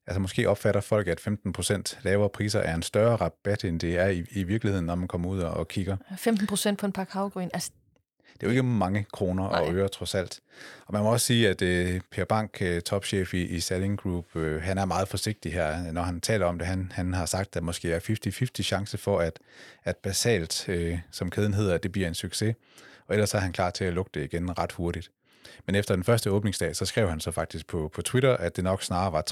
[0.08, 4.08] Altså måske opfatter folk, at 15% lavere priser er en større rabat, end det er
[4.08, 5.98] i, i virkeligheden, når man kommer ud og, og kigger.
[6.12, 7.50] 15% på en pakke havgryn.
[7.54, 7.72] Altså,
[8.42, 10.40] det er jo ikke mange kroner og øre, trods alt.
[10.86, 14.36] Og man må også sige, at øh, Per Bank, øh, topchef i, i Selling Group,
[14.36, 16.68] øh, han er meget forsigtig her, når han taler om det.
[16.68, 18.00] Han, han har sagt, at der måske er
[18.60, 19.40] 50-50 chance for, at,
[19.84, 22.56] at basalt, øh, som kæden hedder, at det bliver en succes.
[23.08, 25.12] Og ellers er han klar til at lukke det igen ret hurtigt.
[25.66, 28.64] Men efter den første åbningsdag, så skrev han så faktisk på, på Twitter, at det
[28.64, 29.24] nok snarere var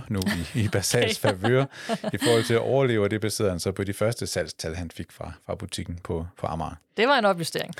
[0.00, 0.20] 60-40 nu
[0.54, 1.64] i, i Basals favør
[2.12, 4.90] i forhold til at overleve, og det baserede han så på de første salgstal, han
[4.90, 6.74] fik fra, fra butikken på, på Amager.
[6.96, 7.74] Det var en opjustering.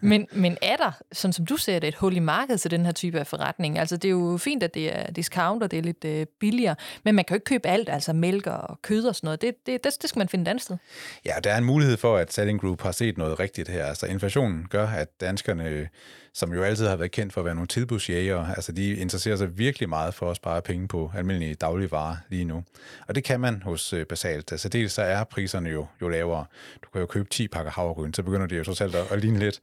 [0.00, 2.84] Men, men er der, sådan som du ser det, et hul i markedet til den
[2.84, 3.78] her type af forretning?
[3.78, 6.76] Altså, det er jo fint, at det er discount, og det er lidt øh, billigere,
[7.04, 9.42] men man kan jo ikke købe alt, altså mælk og kød og sådan noget.
[9.42, 10.76] Det, det, det, det skal man finde et andet sted.
[11.24, 13.84] Ja, der er en mulighed for, at Selling Group har set noget rigtigt her.
[13.86, 15.88] Altså inflationen gør, at danskerne,
[16.32, 19.58] som jo altid har været kendt for at være nogle tilbudsjæger, altså de interesserer sig
[19.58, 22.64] virkelig meget for at spare penge på almindelige dagligvarer lige nu.
[23.08, 24.52] Og det kan man hos øh, Basalt.
[24.52, 26.44] Altså dels så er priserne jo, jo lavere.
[26.84, 29.20] Du kan jo købe 10 pakker havregryn, så begynder det jo trods alt at, at
[29.20, 29.60] ligne lidt.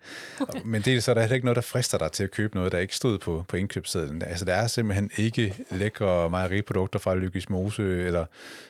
[0.65, 2.71] Men dels så er der heller ikke noget, der frister dig til at købe noget,
[2.71, 4.21] der ikke stod på, på indkøbssedlen.
[4.21, 8.25] Altså der er simpelthen ikke lækre mejeriprodukter fra Lykkes Mose eller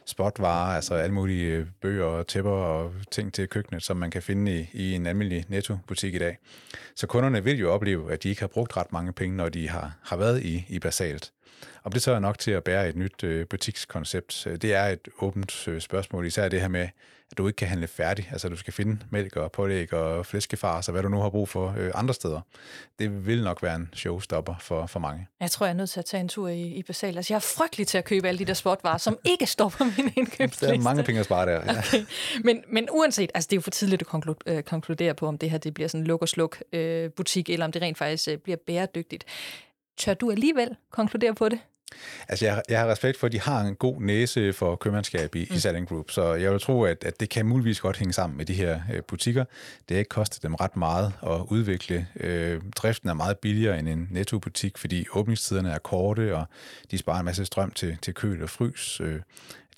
[0.06, 4.22] spotvarer, altså alle mulige øh, bøger og tæpper og ting til køkkenet, som man kan
[4.22, 6.38] finde i, i en almindelig nettobutik i dag.
[6.96, 9.70] Så kunderne vil jo opleve, at de ikke har brugt ret mange penge, når de
[9.70, 11.32] har, har været i, i basalt.
[11.84, 14.84] Om det så er nok til at bære et nyt øh, butikskoncept, øh, det er
[14.84, 16.88] et åbent øh, spørgsmål, især det her med,
[17.32, 18.30] at du ikke kan handle færdig.
[18.32, 21.50] Altså, du skal finde mælk og pålæg og flæskefars og hvad du nu har brug
[21.50, 22.42] for øh, andre steder.
[23.00, 25.28] Det vil nok være en showstopper for, for mange.
[25.40, 27.18] Jeg tror, jeg er nødt til at tage en tur i, i Basal.
[27.18, 29.84] Altså, jeg er frygtelig til at købe alle de der spotvarer, som ikke står på
[29.84, 30.66] min indkøbsliste.
[30.68, 31.74] Der er mange penge at spare der.
[31.74, 31.82] Ja.
[31.88, 32.06] Okay.
[32.44, 35.38] Men, men uanset, altså det er jo for tidligt at konklu- øh, konkludere på, om
[35.38, 37.98] det her det bliver sådan en luk og sluk øh, butik, eller om det rent
[37.98, 39.26] faktisk øh, bliver bæredygtigt.
[39.98, 41.60] Tør du alligevel konkludere på det?
[42.28, 45.48] Altså, jeg, jeg har respekt for, at de har en god næse for købmandskab i,
[45.50, 45.56] mm.
[45.56, 48.38] i Selling Group, så jeg vil tro, at, at det kan muligvis godt hænge sammen
[48.38, 49.44] med de her øh, butikker.
[49.90, 52.08] Det har ikke kostet dem ret meget at udvikle.
[52.20, 56.46] Øh, driften er meget billigere end en nettobutik, fordi åbningstiderne er korte, og
[56.92, 59.02] de sparer en masse strøm til, til køl og frys.
[59.02, 59.20] Øh,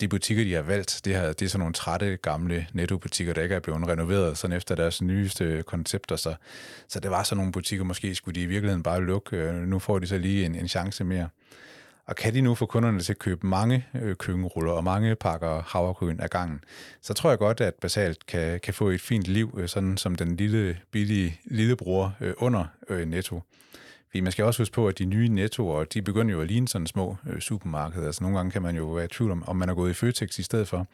[0.00, 3.42] de butikker, de har valgt, det, her, det er sådan nogle trætte, gamle nettobutikker, der
[3.42, 6.16] ikke er blevet renoveret sådan efter deres nyeste koncepter.
[6.16, 6.34] Så,
[6.88, 9.36] så det var sådan nogle butikker, måske skulle de i virkeligheden bare lukke.
[9.36, 11.28] Øh, Nu får de så lige en, en chance mere.
[12.10, 15.62] Og kan de nu få kunderne til at købe mange øh, køkkenruller og mange pakker
[15.66, 16.60] havregryn ad gangen,
[17.02, 20.14] så tror jeg godt, at Basalt kan, kan få et fint liv, øh, sådan som
[20.14, 23.42] den lille, billige lillebror øh, under øh, Netto.
[24.06, 26.68] Fordi man skal også huske på, at de nye nettoer, de begynder jo at ligne
[26.68, 28.06] sådan små øh, supermarkeder.
[28.06, 29.94] Altså nogle gange kan man jo være i tvivl om, om man er gået i
[29.94, 30.86] Føtex i stedet for.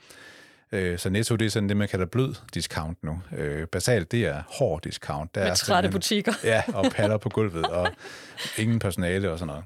[0.73, 3.21] Øh, så Netto, det er sådan det, man kalder blød discount nu.
[3.37, 5.35] Øh, basalt, det er hård discount.
[5.35, 6.33] Der Med er trætte simpelthen- butikker.
[6.45, 7.89] Ja, og paller på gulvet, og
[8.59, 9.64] ingen personale og sådan noget.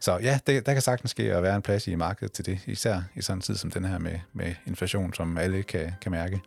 [0.00, 2.58] Så ja, det, der kan sagtens ske at være en plads i markedet til det,
[2.66, 6.12] især i sådan en tid som den her med, med inflation, som alle kan, kan
[6.12, 6.40] mærke.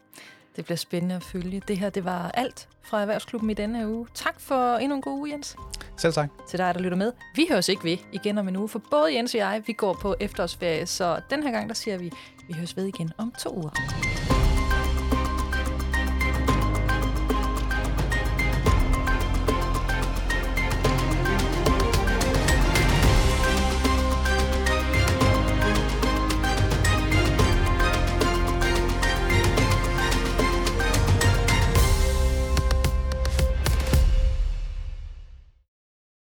[0.55, 1.61] Det bliver spændende at følge.
[1.67, 4.07] Det her, det var alt fra Erhvervsklubben i denne uge.
[4.13, 5.55] Tak for endnu en god uge, Jens.
[5.97, 6.29] Selv tak.
[6.49, 7.11] Til dig, der lytter med.
[7.35, 9.93] Vi høres ikke ved igen om en uge, for både Jens og jeg, vi går
[10.01, 12.11] på efterårsferie, så den her gang, der siger vi,
[12.47, 13.69] vi høres ved igen om to uger.